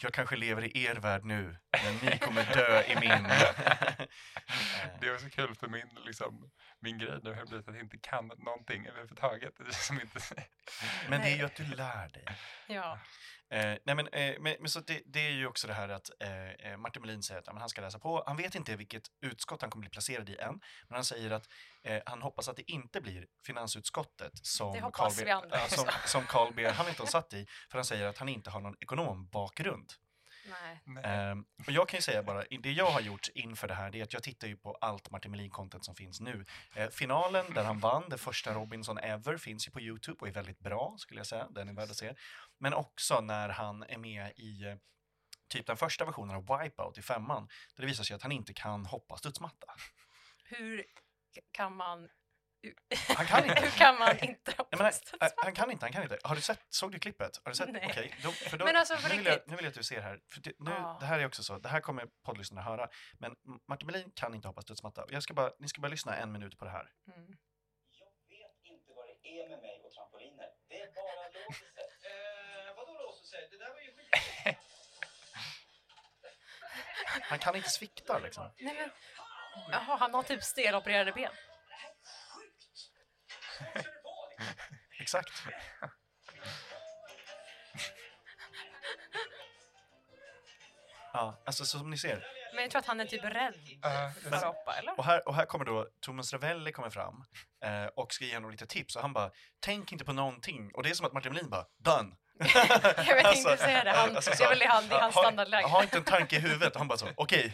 [0.00, 3.28] Jag kanske lever i er värld nu, men ni kommer dö i min.
[5.00, 7.98] Det är också kul för min, liksom, min grej nu har blivit att jag inte
[7.98, 9.52] kan någonting överhuvudtaget.
[9.58, 10.20] Det är som inte...
[11.08, 12.24] men det är ju att du lär dig.
[12.66, 12.98] Ja.
[13.50, 16.10] Eh, nej men, eh, men, men så det, det är ju också det här att
[16.20, 18.24] eh, eh, Martin Melin säger att ja, men han ska läsa på.
[18.26, 21.48] Han vet inte vilket utskott han kommer bli placerad i än, men han säger att
[21.82, 26.26] eh, han hoppas att det inte blir finansutskottet som Det Carl B, ja, som, som
[26.26, 29.92] Carl B Hamilton satt i, för han säger att han inte har någon ekonombakgrund.
[30.48, 30.80] Nej.
[30.84, 31.04] Nej.
[31.04, 34.00] Ehm, och jag kan ju säga bara, det jag har gjort inför det här, det
[34.00, 36.44] är att jag tittar ju på allt Martin Melin-content som finns nu.
[36.74, 40.32] Eh, finalen där han vann, det första Robinson ever, finns ju på Youtube och är
[40.32, 41.48] väldigt bra, skulle jag säga.
[41.50, 42.14] Den är värd att se.
[42.58, 44.76] Men också när han är med i eh,
[45.48, 48.52] typ den första versionen av Wipeout i femman, där det visar sig att han inte
[48.52, 49.74] kan hoppa studsmatta.
[50.44, 50.84] Hur
[51.52, 52.08] kan man...
[53.16, 53.60] Han kan inte.
[53.62, 56.18] Hur kan man inte Jag menar, eh, han kan inte, han kan inte.
[56.24, 57.40] Har du sett, såg du klippet?
[57.44, 57.72] Har du sett?
[57.72, 57.86] Nej.
[57.90, 59.82] Okej, då, för då, Men alltså, på nu, vill jag, nu vill jag att du
[59.82, 60.20] ser här.
[60.32, 60.96] För det, nu, Ah.
[61.00, 62.88] det här är också så, det här kommer poddlyssnarna höra.
[63.18, 63.36] Men
[63.68, 65.04] Martin Melin kan inte hoppa studsmatta.
[65.10, 66.92] Jag ska bara, ni ska bara lyssna en minut på det här.
[67.16, 67.36] Mm.
[67.90, 70.48] Jag vet inte vad det är med mig och trampoliner.
[70.68, 71.84] Det är bara låser sig.
[72.10, 73.48] Eh, vadå låser sig?
[73.50, 74.58] Det där var ju skit.
[77.28, 78.50] Han kan inte svikta liksom.
[78.58, 78.90] Nej, men...
[79.72, 81.32] Jaha, han har typ stelopererade ben.
[85.00, 85.32] Exakt.
[91.12, 92.26] Ja, alltså som ni ser.
[92.54, 94.98] Men jag tror att han är typ rädd Ja, för att hoppa, eller?
[94.98, 97.24] Och här, och här kommer då Thomas Ravelli kommer fram
[97.64, 100.70] eh, och ska ge honom lite tips och han bara, tänk inte på någonting.
[100.74, 102.16] Och det är som att Martin Melin bara, done.
[103.08, 103.90] Jag vet inte säga det.
[103.90, 105.66] Han, alltså det är väl det han, det är hans ha- standardläge.
[105.68, 106.76] Ha inte en tanke i huvudet.
[106.76, 107.52] Han bara så, okej,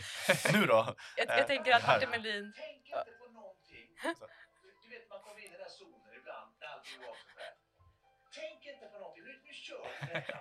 [0.53, 0.94] nu då?
[1.16, 1.94] Jag, Eh, jag tänker att här.
[1.94, 2.53] Martin Melin...
[2.57, 3.88] Tänk inte på någonting.
[4.62, 6.68] Du, du vet, man kommer in i den här zonen ibland när
[7.07, 7.53] var så här.
[8.35, 9.23] Tänk inte på någonting.
[9.25, 10.38] Nu, nu kör vi detta.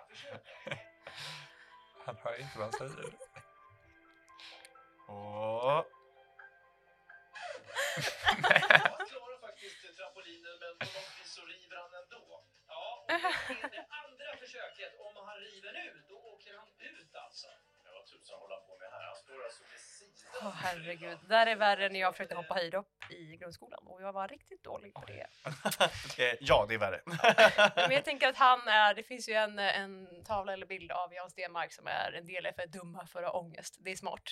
[2.06, 3.06] Han hör inte vad han säger.
[5.08, 5.86] Och...
[7.98, 12.24] Jag klarar faktiskt trampolinen men på något vis så river han ändå.
[12.68, 13.86] Ja, och det är det
[14.46, 14.92] försöket.
[15.00, 16.68] Om han river ut, då åker han
[17.00, 17.48] ut alltså.
[17.96, 19.04] Vad tusan håller han på med här?
[19.04, 20.42] Han står alltså vid sidan.
[20.42, 24.02] Åh herregud, det där är värre än när jag försökte hoppa höjdhopp i grundskolan och
[24.02, 25.28] jag var riktigt dålig på det.
[26.40, 27.02] ja, det är värre.
[27.88, 31.14] Men jag tänker att han är, det finns ju en, en tavla eller bild av
[31.14, 33.78] Jan Stenmark som är en del är för dumma för att ha ångest.
[33.80, 34.24] Det är smart.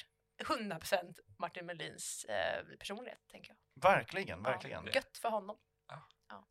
[0.43, 3.91] 100% Martin Melins eh, personlighet, tänker jag.
[3.91, 4.85] verkligen, verkligen.
[4.85, 5.57] Ja, gött för honom.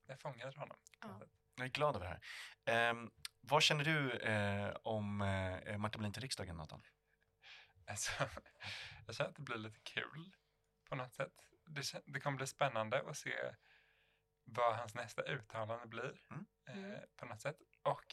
[0.06, 0.76] Jag fångade honom.
[1.00, 1.20] Ja.
[1.60, 2.20] Jag är glad över det här.
[2.90, 6.82] Ehm, vad känner du eh, om eh, Martin Melin till riksdagen, Nathan?
[7.86, 8.10] Alltså,
[9.06, 10.36] jag känner att det blir lite kul
[10.88, 11.32] på något sätt.
[11.66, 13.34] Det, det kommer bli spännande att se
[14.44, 16.46] vad hans nästa uttalande blir Mm.
[16.68, 17.00] eh, Mm.
[17.16, 17.56] på något sätt.
[17.82, 18.04] Och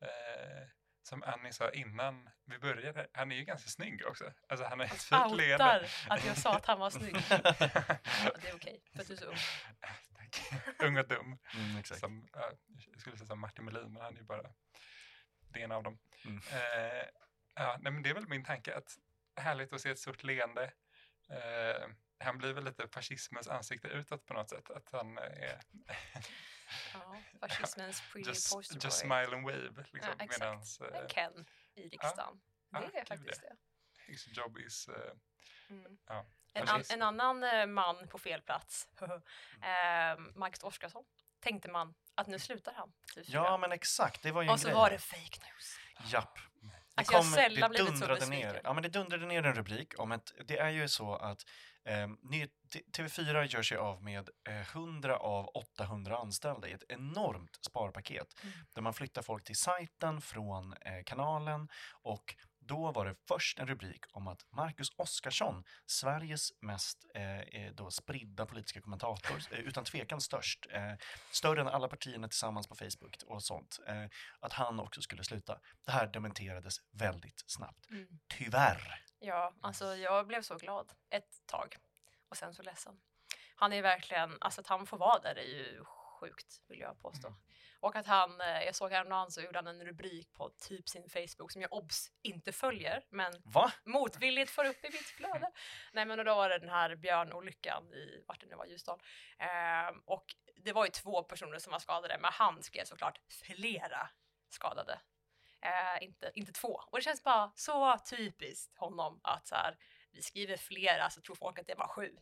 [0.00, 0.68] eh,
[1.02, 4.32] som Annie sa innan vi började, han är ju ganska snygg också.
[4.48, 5.88] Alltså han har ett fint leende.
[6.08, 7.16] Att jag sa att han var snygg.
[7.30, 9.36] Ja, det är okej, för att du är så ung.
[10.78, 11.38] Ung och dum.
[11.54, 12.00] Mm, exakt.
[12.00, 12.52] Som, ja,
[12.92, 14.42] jag skulle säga som Martin Melin, men han är ju bara
[15.48, 15.98] det ena av dem.
[16.24, 16.38] Mm.
[16.52, 17.04] Eh,
[17.54, 18.98] ja, nej, men det är väl min tanke att
[19.36, 20.72] härligt att se ett stort leende.
[21.28, 24.70] Eh, han blir väl lite fascismens ansikte utåt på något sätt.
[24.70, 25.60] Att han är
[26.94, 29.84] Ja, fascismens pretty just, poster just smile and wave.
[29.92, 30.40] Liksom, Ja, exakt.
[30.40, 32.40] medans En eh, Ken i riksdagen.
[32.70, 33.56] Ja, det är faktiskt det.
[34.06, 34.88] his job is...
[34.88, 35.12] eh,
[35.68, 35.98] Mm.
[36.06, 36.26] ja.
[36.56, 41.04] En, an, en annan eh, man på fel plats, eh, Max Oskarsson,
[41.40, 42.92] tänkte man att nu slutar han.
[43.16, 43.24] TV4.
[43.26, 44.22] Ja, men exakt.
[44.22, 44.76] Det var ju en och så grej.
[44.76, 45.78] var det fake news.
[46.12, 46.34] Japp.
[46.60, 48.60] Det, Alltså, jag har sällan det dundrade ner.
[48.64, 51.38] Ja, men det dundrade ner en rubrik om ett, det är ju så att
[51.84, 56.84] eh, ny, T- TV4 gör sig av med eh, 100 av 800 anställda i ett
[56.88, 58.54] enormt sparpaket Mm.
[58.74, 62.34] där man flyttar folk till sajten från eh, kanalen och
[62.66, 67.90] då var det först en rubrik om att Marcus Oskarsson, Sveriges mest eh, eh, då
[67.90, 70.92] spridda politiska kommentator, eh, utan tvekan störst, eh,
[71.30, 74.04] större än alla partierna tillsammans på Facebook och sånt, eh,
[74.40, 75.60] att han också skulle sluta.
[75.84, 77.90] Det här dementerades väldigt snabbt.
[77.90, 78.18] Mm.
[78.28, 79.02] Tyvärr.
[79.18, 81.76] Ja, alltså jag blev så glad ett tag
[82.28, 83.00] och sen så ledsen.
[83.56, 85.84] Han är verkligen, alltså att han får vara där är ju
[86.20, 87.28] sjukt vill jag påstå.
[87.28, 87.40] Mm.
[87.80, 91.08] Och att han, eh, jag såg häromdagen så gjorde han en rubrik på typ sin
[91.08, 93.72] Facebook som jag obs inte följer, men Va?
[93.84, 95.50] motvilligt får upp i mitt flöde.
[95.92, 99.00] Nej men och då var det den här björnolyckan i, vart det nu var, Ljusdal.
[99.38, 100.24] Ehm, och
[100.56, 104.08] det var ju två personer som var skadade, men han skrev såklart flera
[104.48, 105.00] skadade.
[105.60, 106.82] Eh, inte, inte två.
[106.90, 109.76] Och det känns bara så typiskt honom att så här,
[110.12, 112.16] vi skriver flera så tror folk att det var sju.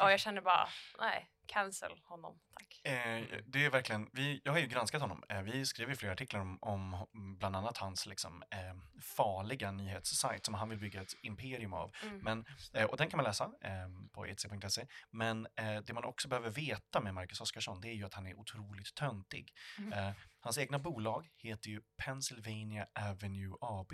[0.00, 2.80] Och jag känner bara, nej, cancel honom, tack.
[2.84, 5.22] Eh, det är verkligen, vi, jag har ju granskat honom.
[5.28, 7.06] Eh, vi skrev ju flera artiklar om, om
[7.38, 11.94] bland annat hans liksom, eh, farliga nyhetssajt som han vill bygga ett imperium av.
[12.02, 12.18] Mm.
[12.18, 14.86] Men, eh, och den kan man läsa eh, på etc.se.
[15.10, 18.26] Men eh, det man också behöver veta med Marcus Oskarsson det är ju att han
[18.26, 19.52] är otroligt töntig.
[19.78, 20.14] Mm.
[20.40, 23.92] Hans egna bolag heter ju Pennsylvania Avenue AB.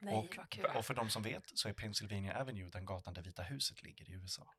[0.00, 0.38] Nej, och-.
[0.76, 4.10] Och för de som vet så är Pennsylvania Avenue den gatan där Vita huset ligger
[4.10, 4.54] i USA.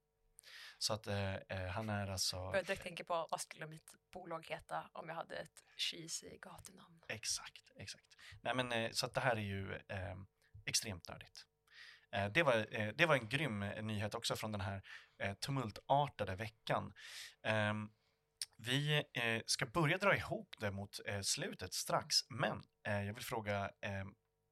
[0.84, 2.36] Så att eh, eh, han är alltså...
[2.36, 6.38] Jag började direkt tänka på vad skulle mitt bolag heta om jag hade ett cheesy
[6.38, 7.02] gatunamn.
[7.08, 8.18] Exakt, exakt.
[8.42, 10.16] Nej, men, eh, så att det här är ju eh,
[10.66, 11.46] extremt nördigt.
[12.12, 14.82] Eh, det, var, eh, det var en grym nyhet också från den här
[15.40, 16.94] tumultartade veckan.
[17.44, 17.90] Ehm,
[18.58, 19.04] vi
[19.46, 24.06] ska börja dra ihop det mot slutet strax, men jag vill fråga eh,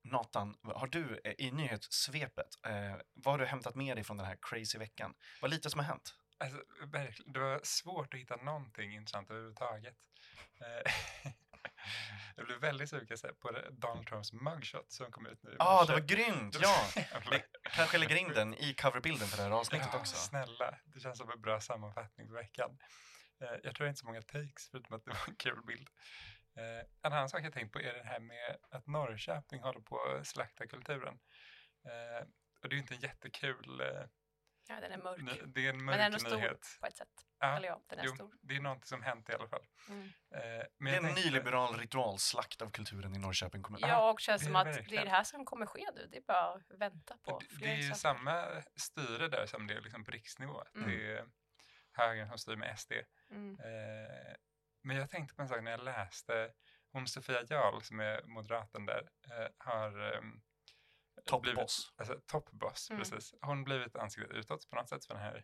[0.04, 4.38] Nathan, har du i nyhetssvepet, eh, vad har du hämtat med dig från den här
[4.42, 5.14] crazy veckan?
[5.42, 6.16] Vad lite som har hänt?
[6.42, 9.96] Alltså, verkligen, det var svårt att hitta någonting intressant överhuvudtaget.
[10.62, 10.94] Eh,
[12.36, 15.94] jag blev väldigt sugen på Donald Trumps mugshot som kom ut nu Ja, ah, det
[15.94, 16.58] var grymt!
[16.62, 16.88] Ja!
[17.32, 20.16] Vi kanske lägger in den i coverbilden för det här avsnittet ja, också.
[20.16, 20.78] snälla.
[20.84, 22.78] Det känns som en bra sammanfattning på veckan.
[23.42, 25.90] Eh, jag tror inte så många takes, förutom att det var en kul bild.
[26.56, 30.00] Eh, en annan sak jag tänkt på är det här med att Norrköping håller på
[30.02, 31.20] att slakta kulturen.
[32.64, 33.82] Och det är ju inte en jättekul,
[34.74, 35.42] Ja, den är mörk.
[35.56, 36.78] det är en Men mörk ändå stor nyhet.
[36.82, 37.08] på ett sätt.
[37.40, 38.34] Ja, Eller ja, den är jo, stor.
[38.42, 39.66] det är någonting som hänt i alla fall.
[39.90, 40.04] Mm.
[40.08, 43.80] Eh, men Det är en tänkte- nyliberal ritualslakt av kulturen i Norrköping kommun.
[43.84, 45.04] Ja, och känns det som är att det är verkligen.
[45.06, 46.08] det här som kommer ske nu.
[46.12, 49.74] Det är bara att vänta på Det, det är ju samma styre där som det
[49.74, 50.64] är liksom på riksnivå.
[50.76, 50.90] Mm.
[50.90, 51.26] Det är
[51.94, 52.92] högern som styr med SD.
[53.32, 53.60] Mm.
[53.60, 54.36] Eh,
[54.84, 56.52] men jag tänkte på en sak när jag läste,
[56.92, 60.42] hon Sofia Jarl som är moderaten där, eh, har blivit,
[61.26, 61.94] Toppboss.
[61.98, 63.00] alltså toppboss, Mm.
[63.04, 63.34] precis.
[63.42, 65.44] Hon blivit ansiktet utåt på något sätt för den här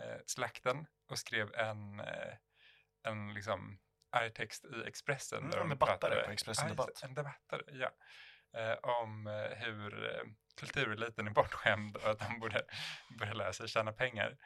[0.00, 2.34] eh, slakten och skrev en, eh,
[3.02, 3.78] en liksom
[4.12, 5.38] arg text i Expressen.
[5.38, 7.02] Mm, där en de debattare pratade- på Expressen Ja, just Debatt.
[7.02, 7.90] En debattare, ja.
[8.60, 10.22] Eh, om eh, hur eh,
[10.56, 12.64] kultureliten är bortskämd och att de borde
[13.18, 14.36] börja lära sig tjäna pengar.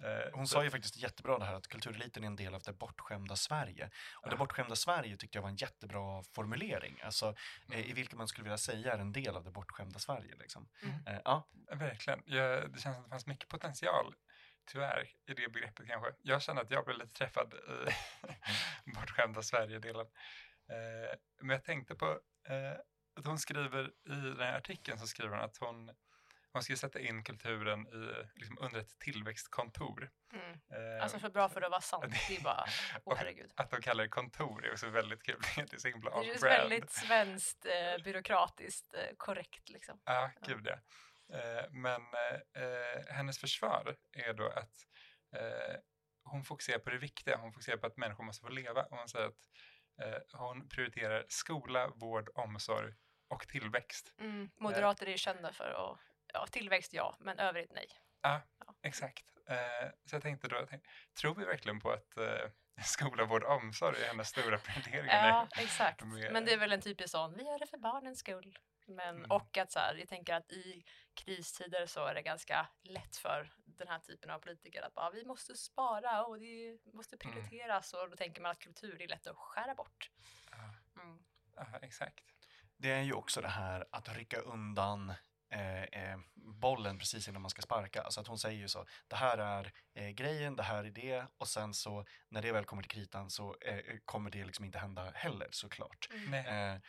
[0.00, 2.72] Eh, Hon sa ju faktiskt jättebra det här att kultureliten är en del av det
[2.72, 3.90] bortskämda Sverige.
[4.14, 7.00] Och det bortskämda Sverige tyckte jag var en jättebra formulering.
[7.02, 7.34] Alltså
[7.72, 7.94] eh, i Mm.
[7.94, 10.34] vilket man skulle vilja säga är en del av det bortskämda Sverige.
[10.36, 10.68] Liksom.
[10.82, 11.06] Mm.
[11.06, 12.22] Eh, ja, Verkligen.
[12.26, 14.14] Jag, det känns som att det fanns mycket potential,
[14.70, 16.14] tyvärr, i det begreppet kanske.
[16.22, 20.06] Jag känner att jag blev lite träffad i bortskämda Sverige-delen.
[21.40, 22.20] Men jag tänkte på
[23.16, 25.90] att hon skriver i den här artikeln så skriver hon att hon,
[26.58, 30.10] hon ska sätta in kulturen i, liksom, under ett tillväxtkontor.
[30.32, 30.50] Mm.
[30.52, 32.14] Eh, Alltså för bra för att vara sant.
[32.28, 32.64] Det är bara,
[33.04, 33.52] Och herregud.
[33.56, 35.40] Att de kallar det kontor är också väldigt kul.
[35.56, 36.40] Det är så himla Det on-brand.
[36.40, 40.00] väldigt svenskt, eh, byråkratiskt eh, korrekt liksom.
[40.04, 40.78] Ja, gud ja.
[41.38, 42.00] Eh, men
[42.52, 44.74] eh, hennes försvar är då att
[46.24, 47.36] hon fokuserar på det viktiga.
[47.36, 48.82] Hon fokuserar på att människor måste få leva.
[48.82, 49.34] Och hon säger att
[50.32, 52.92] hon prioriterar skola, vård, omsorg
[53.28, 54.14] och tillväxt.
[54.20, 54.50] Mm.
[54.60, 55.98] Moderater är ju kända för att,
[56.40, 57.86] ja, tillväxt ja, men övrigt nej.
[58.82, 59.24] Exakt.
[59.48, 60.88] Eh, så jag tänkte då, jag tänkte,
[61.20, 62.50] tror vi verkligen på att eh,
[62.84, 65.28] skola, vård och omsorg är hennes stora prioriteringar?
[65.28, 66.02] Ja, exakt.
[66.04, 68.58] med- Men det är väl en typisk sån, vi gör det för barnens skull.
[68.86, 69.30] Men, Mm.
[69.30, 73.52] Och att så här, jag tänker att i kristider så är det ganska lätt för
[73.64, 77.32] den här typen av politiker att bara, vi måste spara och det måste Mm.
[77.34, 80.10] prioriteras och då tänker man att kultur är lätt att skära bort.
[80.50, 80.74] Ja.
[81.02, 81.18] Mm.
[81.56, 82.24] Ja, exakt.
[82.76, 85.14] det är ju också det här att rycka undan
[85.50, 88.02] eh, eh, bollen precis innan man ska sparka.
[88.02, 91.26] Alltså att hon säger ju så, det här är eh, grejen, det här är det
[91.38, 94.78] och sen så när det väl kommer till kritan så eh, kommer det liksom inte
[94.78, 96.08] hända heller såklart.
[96.12, 96.74] Mm.
[96.74, 96.80] Eh,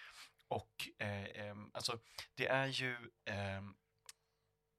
[0.48, 2.00] och eh, alltså
[2.36, 2.98] det är ju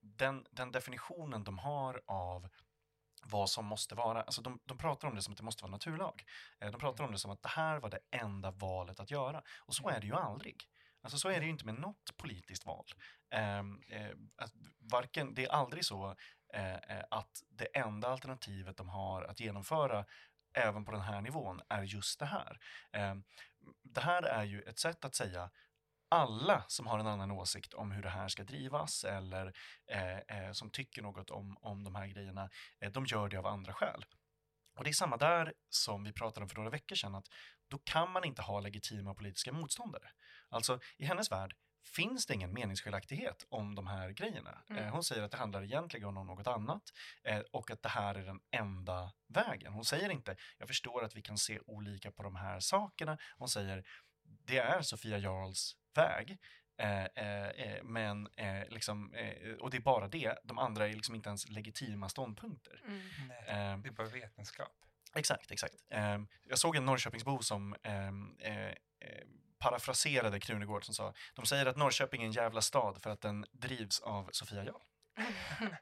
[0.01, 2.49] den, den definitionen de har av
[3.23, 5.71] vad som måste vara, alltså de, de pratar om det som att det måste vara
[5.71, 6.25] naturlag.
[6.59, 9.43] Eh, de pratar om det som att det här var det enda valet att göra.
[9.57, 10.63] Och så är det ju aldrig.
[11.01, 12.85] Alltså så är det ju inte med något politiskt val.
[13.31, 14.15] Ehm, eh, eh,
[14.79, 16.15] varken, det är aldrig så
[16.53, 20.05] eh, eh, att det enda alternativet de har att genomföra
[20.53, 22.59] även på den här nivån är just det här.
[22.91, 23.23] Ehm,
[23.83, 25.49] det här är ju ett sätt att säga
[26.11, 29.53] alla som har en annan åsikt om hur det här ska drivas eller
[29.87, 33.47] eh, eh, som tycker något om, om de här grejerna, eh, de gör det av
[33.47, 34.05] andra skäl.
[34.75, 37.27] Och det är samma där som vi pratade om för några veckor sedan, att
[37.67, 40.11] då kan man inte ha legitima politiska motståndare.
[40.51, 41.55] Alltså, i hennes värld
[41.95, 44.63] finns det ingen meningsskiljaktighet om de här grejerna.
[44.69, 44.83] Mm.
[44.83, 46.83] Eh, hon säger att det handlar egentligen om något annat
[47.23, 49.73] eh, och att det här är den enda vägen.
[49.73, 53.17] Hon säger inte, jag förstår att vi kan se olika på de här sakerna.
[53.37, 53.83] Hon säger,
[54.23, 56.37] det är Sofia Jarls väg.
[56.77, 60.93] Eh, eh, eh, men eh, liksom, eh, och det är bara det, de andra är
[60.93, 62.81] liksom inte ens legitima ståndpunkter.
[62.87, 63.01] Mm.
[63.27, 64.75] Nej, Eh, det är bara vetenskap.
[65.15, 65.75] Exakt, exakt.
[65.89, 68.73] Ehm, jag såg en Norrköpingsbo som ehm, eh, eh,
[69.61, 73.45] parafraserade Krunegård som sa de säger att Norrköping är en jävla stad för att den
[73.51, 74.81] drivs av Sofia Jarl.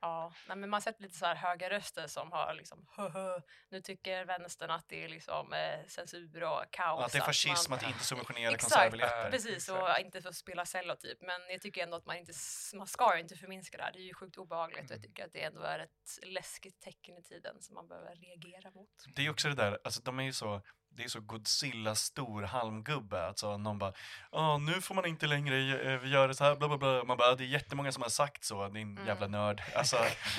[0.00, 3.40] ja, nej, men man har sett lite så här höga röster som har liksom höhö,
[3.70, 6.98] nu tycker vänstern att det är liksom eh, censur och kaos.
[6.98, 8.72] Och att det är fascism man, att inte subventionera Exakt.
[8.74, 9.30] konsertbiljetter.
[9.30, 11.18] Precis, och inte få spela cello typ.
[11.20, 12.32] Men jag tycker ändå att man inte,
[12.74, 13.92] man ska inte förminska det här.
[13.92, 15.02] Det är ju sjukt obehagligt och jag Mm.
[15.02, 18.90] tycker att det ändå är ett läskigt tecken i tiden som man behöver reagera mot.
[19.16, 20.62] Det är också det där, alltså de är ju så,
[20.96, 23.92] det är så Godzilla stor halmgubbe, alltså någon bara
[24.30, 25.56] ah, nu får man inte längre
[25.94, 27.04] eh, göra så här, bla bla bla.
[27.04, 29.06] Man bara, det är jättemånga som har sagt så, din Mm.
[29.06, 29.62] jävla nörd.
[29.74, 29.96] Alltså,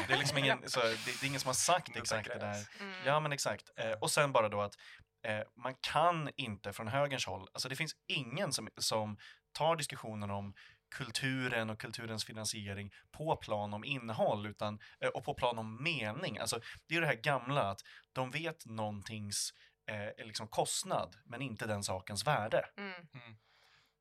[0.07, 2.67] det är liksom ingen, så, det, det är ingen som har sagt exakt det där.
[2.79, 2.93] Mm.
[3.05, 3.69] Ja, men exakt.
[3.77, 4.77] Eh, och sen bara då att
[5.23, 9.17] eh, man kan inte från högerns håll, alltså det finns ingen som, som
[9.51, 10.53] tar diskussionen om
[10.95, 16.37] kulturen och kulturens finansiering på plan om innehåll utan, eh, och på plan om mening.
[16.37, 19.53] Alltså, det är det här gamla att de vet någontings
[19.91, 22.65] eh, liksom kostnad men inte den sakens värde.
[22.77, 22.93] Mm.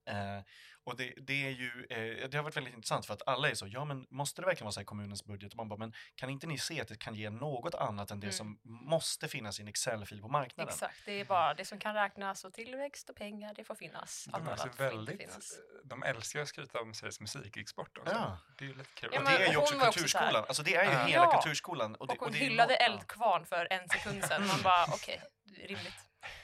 [0.06, 0.42] Eh,
[0.84, 3.54] och det, det är ju, eh, det har varit väldigt intressant för att alla är
[3.54, 5.52] så, ja men måste det verkligen vara så här i kommunens budget?
[5.52, 8.20] Och man bara, men kan inte ni se att det kan ge något annat än
[8.20, 8.32] det Mm.
[8.32, 10.72] som måste finnas i en Excel-fil på marknaden?
[10.74, 14.24] Exakt, det är bara det som kan räknas och tillväxt och pengar, det får finnas.
[14.24, 15.52] De, är så annat får inte väldigt, finnas.
[15.84, 18.14] de älskar att skryta om Sveriges musikexport också.
[18.14, 18.38] Ja.
[18.58, 19.10] Det är ju lite kul.
[19.12, 20.90] Ja, Och men det är ju hon också också kulturskolan, här- alltså det är ju
[21.10, 21.32] hela Ja.
[21.42, 21.94] kulturskolan.
[21.94, 22.76] Och, det, Och hon ju hyllade.
[22.76, 24.46] Eldkvarn för en sekund sedan.
[24.46, 25.22] Man bara, okej,
[25.66, 25.94] rimligt.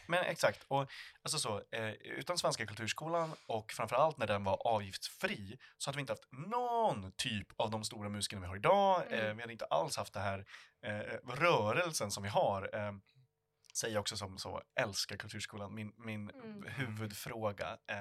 [0.07, 0.91] Men exakt, och
[1.23, 6.01] alltså så, eh, utan Svenska kulturskolan och framförallt när den var avgiftsfri så hade vi
[6.01, 9.03] inte haft någon typ av de stora musikerna vi har idag.
[9.13, 9.37] Eh, Mm.
[9.37, 10.47] vi hade inte alls haft det här
[10.83, 12.71] eh, rörelsen som vi har.
[12.75, 12.93] Eh,
[13.75, 16.63] säger jag också som så, älskar kulturskolan, min, min Mm.
[16.67, 17.79] huvudfråga.
[17.87, 17.97] Eh,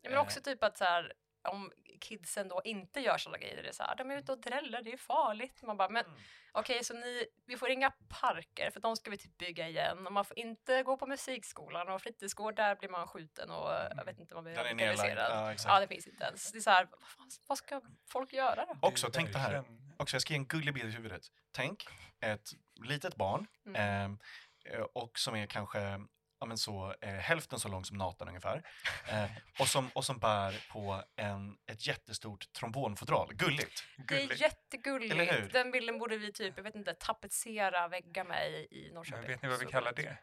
[0.00, 1.12] Ja, men också typ att så här,
[1.48, 4.38] om kidsen då inte gör sådana grejer, det är så här, de är ute och
[4.40, 5.62] dräller, det är farligt.
[5.62, 6.18] Man bara, men Mm.
[6.52, 10.12] okej, så ni, vi får inga parker för de ska vi typ bygga igen och
[10.12, 14.18] man får inte gå på musikskolan och fritidsgård, där blir man skjuten och jag vet
[14.18, 15.30] inte, man blir radikaliserad.
[15.30, 16.52] Ja, Ja, det finns inte ens.
[16.52, 18.88] Det är så här, vad, fan, vad ska folk göra då?
[18.88, 19.64] Också, tänk det här.
[19.96, 21.22] Också, jag ska ge en gullig bild i huvudet.
[21.52, 21.86] Tänk
[22.20, 22.50] ett
[22.84, 24.18] litet barn Mm.
[24.64, 26.00] eh, och som är kanske
[26.44, 28.62] ja, men så, eh, hälften så lång som Nathan ungefär.
[29.08, 33.34] Eh, och, som, och som bär på en, ett jättestort trombonfodral.
[33.34, 33.84] Gulligt!
[34.08, 34.40] Det är Gulligt.
[34.40, 35.12] jättegulligt.
[35.14, 35.48] Eller hur?
[35.48, 39.20] Den bilden borde vi typ, jag vet inte, tapetsera väggar med i, i Norrköping.
[39.20, 40.16] Men vet ni vad vi kallar gulligt.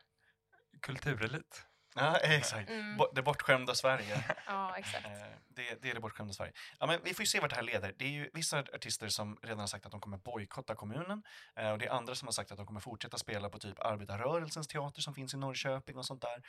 [0.71, 0.79] det?
[0.79, 1.65] Kulturelit.
[1.95, 2.69] Ja, exakt.
[2.69, 2.99] Mm.
[3.13, 4.23] Det bortskämda Sverige.
[4.47, 5.05] Ja, exakt.
[5.05, 5.11] Eh,
[5.47, 6.53] det, det är det bortskämda Sverige.
[6.79, 7.93] Ja, men vi får ju se vart det här leder.
[7.97, 11.23] Det är ju vissa artister som redan har sagt att de kommer bojkotta kommunen.
[11.55, 13.79] Eh, och det är andra som har sagt att de kommer fortsätta spela på typ
[13.79, 16.43] arbetarrörelsens teater som finns i Norrköping och sånt där.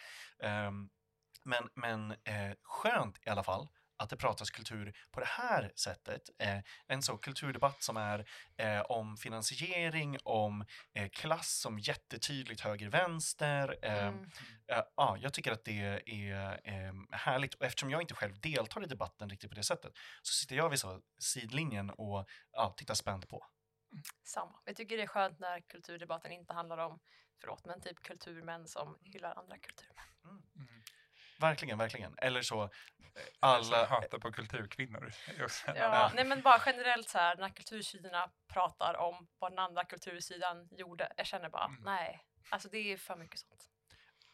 [0.49, 0.89] Ehm,
[1.45, 3.69] men men eh, skönt i alla fall
[4.03, 6.31] att det pratas kultur på det här sättet.
[6.39, 13.79] Eh, en sån kulturdebatt som är eh, om finansiering, om eh, klass som jättetydligt höger-vänster.
[13.83, 14.31] Eh, Mm.
[14.67, 18.85] Eh, Ja, jag tycker att det är eh, härligt och eftersom jag inte själv deltar
[18.85, 22.95] i debatten riktigt på det sättet så sitter jag vid så sidlinjen och ja, tittar
[22.95, 23.47] spänt på.
[24.25, 24.61] Samma.
[24.65, 27.01] Jag tycker det är skönt när kulturdebatten inte handlar om,
[27.41, 30.05] förlåt, men typ kulturmän som hyllar andra kulturmän.
[30.25, 30.82] Mm.
[31.43, 32.15] Verkligen, verkligen.
[32.19, 32.69] Eller så eh,
[33.41, 35.13] Alla hatar på kulturkvinnor.
[35.67, 39.85] Ja, annan- nej men bara generellt så här när kultursidorna pratar om vad den andra
[39.85, 41.13] kultursidan gjorde.
[41.17, 41.83] Jag känner bara, Mm.
[41.85, 43.65] nej, alltså det är för mycket sånt.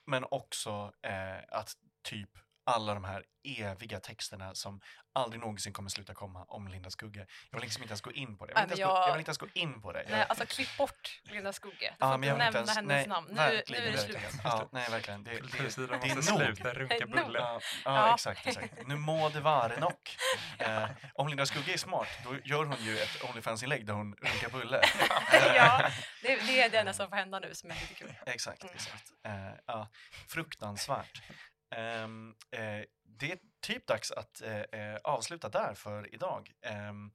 [0.07, 2.31] Men också eh, att typ
[2.68, 4.81] alla de här eviga texterna som
[5.12, 7.26] aldrig någonsin kommer sluta komma om Linda Skugge.
[7.50, 8.52] Jag vill liksom inte ens gå in på det.
[8.52, 10.02] Jag vill, Nej, inte, ens, gå, jag- jag vill inte ens gå in på det.
[10.02, 11.76] Jag, Nej, alltså klipp bort Linda Skugge.
[11.81, 13.26] Du ja, får men inte jag nämna ens, hennes nej, namn.
[13.31, 14.16] Nu, nu är det slut.
[14.44, 15.24] Ja, nej, verkligen.
[15.24, 16.40] Det, det, Kultursidan det är måste nog.
[16.42, 17.26] sluta runka Eh, nog.
[17.26, 17.38] bulle.
[17.38, 18.14] Ja, ja, Ja.
[18.14, 18.87] exakt, exakt.
[18.87, 19.92] Nu må det vara nog.
[20.59, 24.48] Eh, om Linda Skugge är smart, då gör hon ju ett Onlyfans-inlägg där hon runkar
[24.48, 24.81] bulle.
[25.54, 25.90] ja,
[26.22, 28.14] det, det är det enda som får hända nu som är lite kul.
[28.26, 29.04] Exakt, exakt.
[29.26, 29.33] Eh,
[29.66, 29.88] ja,
[30.28, 31.22] fruktansvärt.
[31.76, 36.52] Um, eh, det är typ dags att eh, eh avsluta där för idag.
[36.90, 37.12] Um,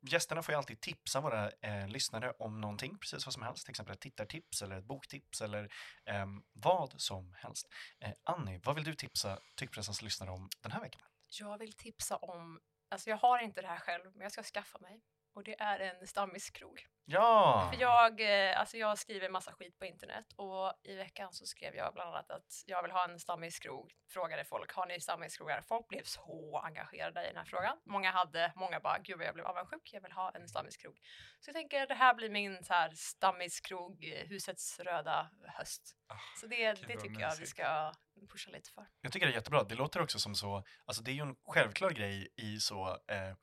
[0.00, 3.64] gästerna får ju alltid tipsa våra eh, lyssnare om någonting, precis vad som helst.
[3.64, 5.72] Till exempel ett tittartips eller ett boktips eller
[6.04, 7.68] ehm, vad som helst.
[7.98, 11.02] Eh, Annie, vad vill du tipsa Tyckpressens lyssnare om den här veckan?
[11.40, 14.78] Jag vill tipsa om, alltså jag har inte det här själv, men jag ska skaffa
[14.78, 15.02] mig.
[15.34, 17.68] Och det är en stammiskrog Ja!
[17.72, 21.74] För jag, eh, alltså jag skriver massa skit på internet och i veckan så skrev
[21.74, 23.92] jag bland annat att jag vill ha en stammiskrog.
[24.10, 25.62] Frågade folk, har ni stammiskrogar?
[25.62, 27.78] Folk blev så engagerade i den här frågan.
[27.84, 30.98] Många hade, många bara, gud vad jag blev avundsjuk, jag vill ha en stammiskrog.
[31.40, 35.96] Så jag tänker det här blir min så här stammiskrog, eh, husets röda höst.
[36.06, 37.92] Ah, Så det, det tycker jag vi ska
[38.32, 38.86] pusha lite för.
[39.00, 39.62] Jag tycker det är jättebra.
[39.62, 43.28] Det låter också som så, alltså det är ju en självklar grej i så eh,
[43.28, 43.34] eh,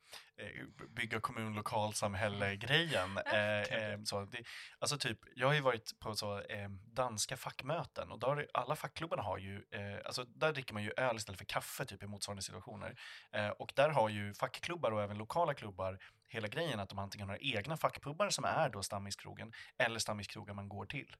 [0.88, 3.18] bygga kommun, lokalsamhälle-grejen.
[3.18, 4.42] Eh, eh, så det,
[4.78, 9.22] alltså typ, jag har ju varit på så eh, danska fackmöten och där, alla fackklubbarna
[9.22, 12.42] har ju, eh, alltså där dricker man ju öl istället för kaffe typ i motsvarande
[12.42, 13.00] situationer.
[13.32, 15.98] Eh, och där har ju fackklubbar och även lokala klubbar
[16.28, 20.68] hela grejen att de antingen har egna fackpubbar som är då stammiskrogen eller stammiskrogar man
[20.68, 21.16] går till.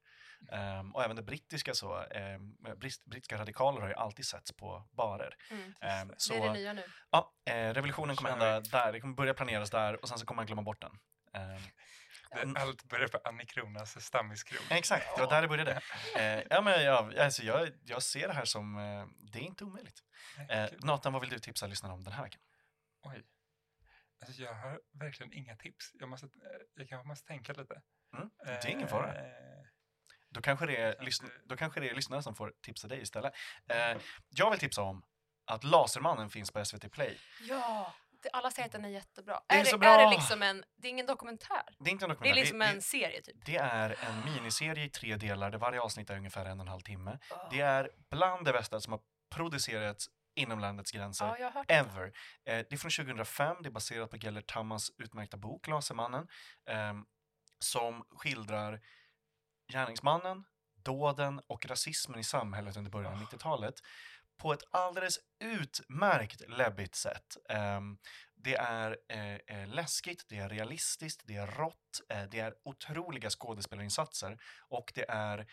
[0.51, 2.57] Ehm, och även det brittiska så, um,
[3.05, 5.35] brittiska radikaler har ju alltid setts på barer.
[5.51, 5.73] Mm.
[5.81, 6.83] Ehm, Det är så det nya nu.
[7.11, 10.35] ja, eh, revolutionen kommer hända där, det kommer börja planeras där och sen så kommer
[10.35, 10.99] man glömma bort den.
[12.35, 12.53] Mm.
[12.53, 14.61] Det, allt börjar på Annie Kronas stammiskrog.
[14.69, 15.81] exakt, det var där det började.
[16.15, 19.63] Eh, ja, men jag, alltså jag, jag ser det här som, eh, det är inte
[19.63, 19.99] omöjligt.
[20.49, 20.69] Eh.
[20.79, 22.41] Nathan, vad vill du tipsa lyssnarna om den här veckan?
[23.03, 23.23] Oj.
[24.25, 25.91] Alltså jag har verkligen inga tips.
[25.93, 26.31] Jag, måste, eh,
[26.75, 27.81] jag kanske måste tänka lite.
[28.17, 29.15] Mm, det är ingen fara.
[29.15, 29.65] Eh,
[30.29, 33.33] Då kanske det är, lyssn- då kanske det är lyssnare som får tipsa dig istället.
[33.69, 33.97] Eh,
[34.29, 35.05] jag vill tipsa om
[35.45, 37.19] att Lasermannen finns på SVT Play.
[37.41, 37.93] Ja,
[38.33, 39.41] alla säger att den är jättebra.
[39.47, 41.63] Det är är, så det, är det liksom en, det är ingen dokumentär?
[41.79, 42.35] Det är inte en Det är dokumentär.
[42.35, 43.45] liksom det, en serie typ?
[43.45, 46.67] det är en miniserie i tre delar där varje avsnitt är ungefär en och en
[46.71, 47.19] halv timme.
[47.31, 47.47] Oh.
[47.51, 49.01] Det är bland det bästa som har
[49.35, 51.25] producerats inom landets gränser.
[51.25, 51.73] Ja, jag har hört det.
[51.73, 52.05] Ever.
[52.05, 52.11] Eh,
[52.45, 56.27] det är från 2005, det är baserat på Gellert Tammans utmärkta bok Lasermannen,
[56.65, 57.05] ehm,
[57.59, 58.81] som skildrar
[59.71, 60.43] gärningsmannen,
[60.83, 63.75] dåden och rasismen i samhället under början av 90-talet
[64.41, 67.37] på ett alldeles utmärkt läbbigt sätt.
[67.49, 67.97] Ehm,
[68.35, 73.29] det är eh, eh, läskigt, det är realistiskt, det är rått, eh, det är otroliga
[73.29, 74.37] skådespelarinsatser
[74.69, 75.47] och det är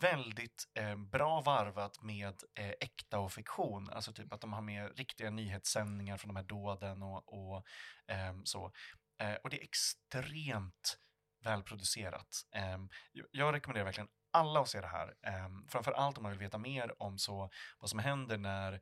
[0.00, 3.90] väldigt eh, bra varvat med eh, äkta och fiktion.
[3.90, 7.66] Alltså typ att de har med riktiga nyhetssändningar från de här dåden och, och
[8.06, 8.72] ehm, så.
[9.20, 10.98] Eh, och det är extremt
[11.44, 12.46] välproducerat.
[12.52, 12.88] Ehm,
[13.30, 15.14] jag rekommenderar verkligen alla att se det här.
[15.46, 18.80] Um, framför allt om man vill veta mer om så, vad som händer när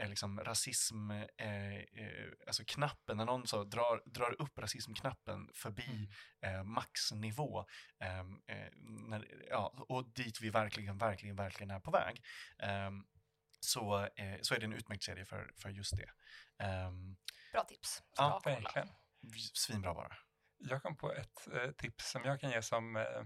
[0.00, 6.08] eh, liksom rasism, eh, eh, alltså knappen, när någon så drar, drar upp rasismknappen förbi
[6.40, 7.64] eh, maxnivå.
[8.00, 8.68] ehm, eh,
[9.08, 12.22] när, ja, och dit vi verkligen, verkligen, verkligen är på väg.
[12.58, 13.04] Ehm,
[13.60, 16.10] så, eh, så är det en utmärkt serie för, för just det.
[16.66, 17.16] Um,
[17.52, 18.02] Bra tips.
[18.16, 18.88] Ja, verkligen.
[19.54, 20.16] svinbra bara.
[20.58, 23.22] Jag kom på ett eh, tips som jag kan ge som eh,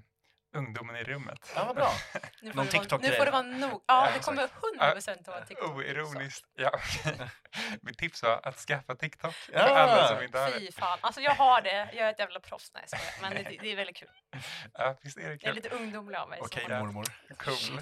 [0.56, 1.52] ungdomen i rummet.
[1.54, 1.92] Ja, vad bra.
[2.42, 3.84] Nu får, Någon det vara, nu får det vara nog.
[3.86, 4.48] Ja, det kommer
[4.80, 5.70] 100% vara TikTok.
[5.76, 6.46] Oironiskt.
[6.54, 7.28] Ja, okej.
[7.82, 9.60] Mitt tips var att skaffa TikTok för Ja.
[9.60, 10.58] alla som inte har det.
[10.60, 10.98] Fy fan.
[11.00, 11.90] Alltså jag har det.
[11.92, 12.70] Jag är ett jävla proffs.
[12.74, 13.00] Nej, jag.
[13.22, 14.08] Men det, det är väldigt kul.
[14.72, 15.54] Ja, visst är det Jag är kul?
[15.54, 16.38] lite ungdomlig av mig.
[16.42, 16.78] Okej, Ja.
[16.78, 17.04] mormor.
[17.38, 17.80] Cool.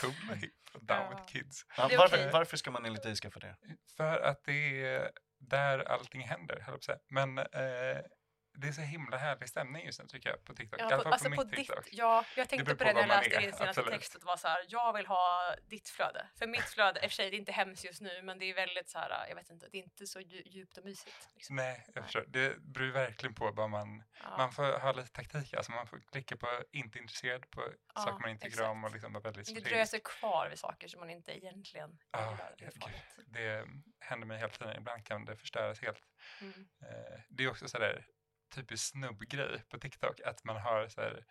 [0.00, 0.38] cool
[0.74, 1.10] och down Ja.
[1.10, 1.66] with kids.
[1.76, 3.56] Ja, varför, varför ska man enligt dig skaffa det?
[3.96, 5.10] För att det är
[5.40, 6.98] där allting händer, höll jag på att säga.
[7.10, 7.98] Men eh,
[8.54, 10.80] det är så himla härlig stämning just nu tycker jag på TikTok.
[10.80, 11.88] I Ja, alla på, fall alltså på på mitt ditt, TikTok.
[11.92, 13.90] ja, jag tänkte på på det när jag läste din senaste absolut.
[13.92, 14.12] text.
[14.20, 16.26] Det var så här, jag vill ha ditt flöde.
[16.38, 18.44] För mitt flöde, i och för sig det är inte hemskt just nu, men det
[18.50, 21.28] är väldigt så här, jag vet inte, det är inte så dju- djupt och mysigt.
[21.34, 21.56] Liksom.
[21.56, 22.24] Nej, jag förstår.
[22.28, 24.02] Det beror verkligen på vad man...
[24.22, 24.36] Ja.
[24.38, 25.54] Man får ha lite taktik.
[25.54, 27.62] Alltså man får klicka på inte intresserad på
[27.94, 29.90] Ja, saker man inte tycker om och liksom vara väldigt det dröjer strategisk.
[29.90, 32.54] sig kvar vid saker som man inte egentligen Ja, gillar.
[32.58, 32.70] Det.
[33.26, 33.66] Det
[34.00, 34.76] händer mig hela tiden.
[34.76, 36.02] Ibland kan det förstöras helt.
[36.40, 36.68] Mm.
[36.82, 38.06] Eh, det är också sådär
[38.54, 41.24] typisk snubbgrej på TikTok att man har så här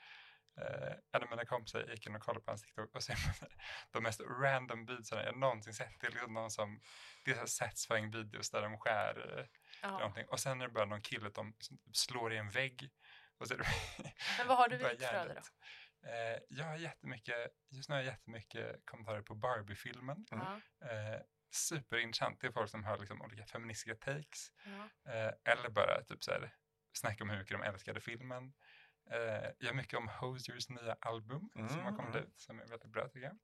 [0.61, 3.17] eh, en av mina kompisar gick in och kollade på hans TikTok och ser
[3.91, 5.99] de mest random videorna jag någonsin sett.
[5.99, 6.81] Det är liksom någon som,
[7.25, 9.45] det är satisfying videos där de skär eh,
[9.81, 9.91] Ja.
[9.91, 12.89] någonting och sen är det bara någon kille de som slår i en vägg.
[13.37, 13.55] Och så
[14.37, 15.41] Men vad har du i flöde då?
[16.09, 17.35] Eh, jag har jättemycket,
[17.71, 20.25] just nu har jag jättemycket kommentarer på Barbie-filmen.
[20.31, 20.45] Mm.
[20.45, 22.41] Eh, superintressant.
[22.41, 24.51] Det är folk som har liksom olika feministiska takes.
[24.65, 25.11] ja.
[25.11, 26.55] Eh, eller bara typ så här,
[26.93, 28.53] snacka om hur mycket de älskade filmen.
[29.11, 32.27] Eh, jag har mycket om Hosiers nya album som har kommit Mm.
[32.27, 33.37] ut som är väldigt bra tycker jag.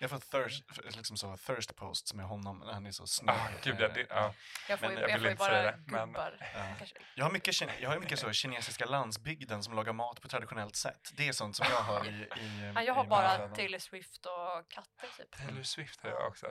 [0.00, 0.64] Jag får thirst,
[0.96, 3.30] liksom så thirst posts med honom när han är så snygg.
[3.30, 4.34] Ah, gud, ja, det, ja.
[4.68, 6.36] Jag får, Men ju, jag jag vill får ju bara det, men- gubbar.
[6.54, 6.74] Ja.
[6.78, 6.96] Kanske.
[7.14, 11.10] Jag har mycket, jag har mycket så kinesiska landsbygden som lagar mat på traditionellt sätt.
[11.16, 13.48] Det är sånt som jag har i, i Ja, jag i har mina bara.
[13.54, 15.30] Taylor Swift och katter typ.
[15.36, 16.46] Taylor Swift har jag också.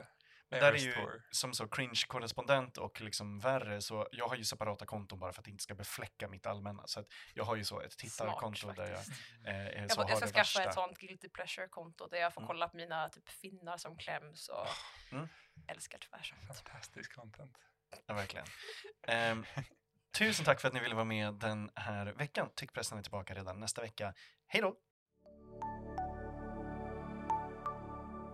[0.50, 0.94] Där är ju
[1.30, 5.44] som så cringe-korrespondent och liksom värre så jag har ju separata konton bara för att
[5.44, 6.86] det inte ska befläcka mitt allmänna.
[6.86, 9.00] Så att jag har ju så ett tittarkonto Smart, där jag
[9.54, 10.64] eh, är Jag, så jag har ska skaffa värsta.
[10.64, 12.46] ett sånt guilty pleasure-konto där jag får Mm.
[12.46, 14.66] kolla på mina typ finnar som kläms och
[15.12, 15.28] Mm.
[15.68, 16.46] älskar tyvärr sånt.
[16.46, 17.56] Fantastisk content.
[18.06, 18.46] Ja, verkligen.
[19.08, 19.44] Ehm,
[20.18, 22.48] Tusen tack för att ni ville vara med den här veckan.
[22.54, 24.14] Tyckpressen är tillbaka redan nästa vecka.
[24.46, 24.76] Hej då!